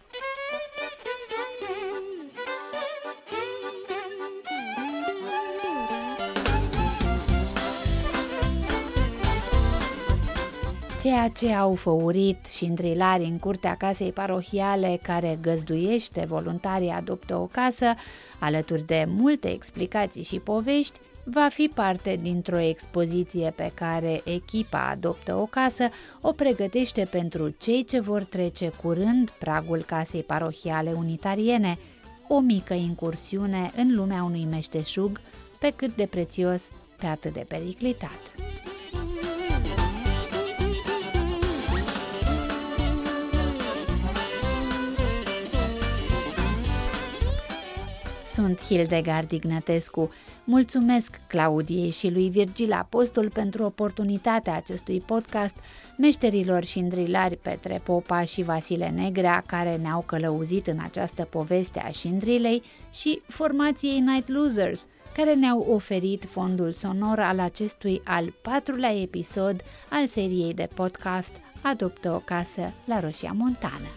Ceea 11.04 11.28
ce 11.28 11.54
au 11.54 11.76
făurit 11.76 12.46
și 12.46 12.63
îndrilari 12.63 13.24
în 13.24 13.39
curtea 13.39 13.76
casei 13.76 14.12
parohiale 14.12 15.00
care 15.02 15.38
găzduiește 15.42 16.26
voluntarii 16.28 16.89
adoptă 16.89 17.36
o 17.36 17.46
casă, 17.46 17.86
alături 18.39 18.86
de 18.86 19.06
multe 19.08 19.52
explicații 19.52 20.24
și 20.24 20.39
povești, 20.39 21.00
va 21.24 21.48
fi 21.48 21.72
parte 21.74 22.20
dintr-o 22.22 22.60
expoziție 22.60 23.54
pe 23.56 23.72
care 23.74 24.22
echipa 24.26 24.88
Adoptă 24.89 25.36
o 25.36 25.46
casă 25.46 25.89
o 26.22 26.32
pregătește 26.32 27.08
pentru 27.12 27.56
cei 27.60 27.84
ce 27.84 28.00
vor 28.00 28.24
trece 28.24 28.72
curând 28.82 29.30
pragul 29.30 29.84
casei 29.84 30.24
parohiale 30.24 30.92
unitariene, 30.92 31.78
o 32.28 32.39
mică 32.39 32.74
incursiune 32.74 33.72
în 33.76 33.96
lumea 33.96 34.24
unui 34.24 34.48
meșteșug 34.50 35.22
pe 35.60 35.74
cât 35.76 35.96
de 35.96 36.06
prețios, 36.06 36.63
pe 36.98 37.06
atât 37.06 37.34
de 37.34 37.46
periclitat. 37.48 38.34
Sunt 48.34 48.62
Hildegard 48.62 49.32
Ignatescu. 49.32 50.12
Mulțumesc 50.43 51.19
Claudiei 51.28 51.89
și 51.89 52.10
lui 52.10 52.30
Virgil 52.30 52.72
Apostol 52.72 53.30
pentru 53.30 53.63
oportunitatea 53.63 54.56
acestui 54.56 55.00
podcast, 55.06 55.56
meșterilor 55.98 56.63
și 56.63 56.80
îndrilari 56.80 57.36
Petre 57.36 57.82
Popa 57.84 58.24
și 58.24 58.43
Vasile 58.43 58.89
Negrea, 58.89 59.43
care 59.46 59.76
ne-au 59.76 60.02
călăuzit 60.02 60.67
în 60.67 60.80
această 60.84 61.24
poveste 61.24 61.80
a 61.80 61.91
șindrilei, 61.91 62.63
și 62.93 63.22
formației 63.28 64.00
Night 64.00 64.30
Losers, 64.30 64.88
care 65.15 65.34
ne-au 65.34 65.67
oferit 65.69 66.26
fondul 66.30 66.72
sonor 66.72 67.19
al 67.19 67.39
acestui 67.39 68.02
al 68.04 68.34
patrulea 68.41 69.02
episod 69.02 69.62
al 69.89 70.08
seriei 70.08 70.54
de 70.54 70.67
podcast 70.74 71.32
Adoptă 71.62 72.12
o 72.12 72.20
casă 72.20 72.72
la 72.86 72.99
Roșia 72.99 73.32
Montană. 73.36 73.88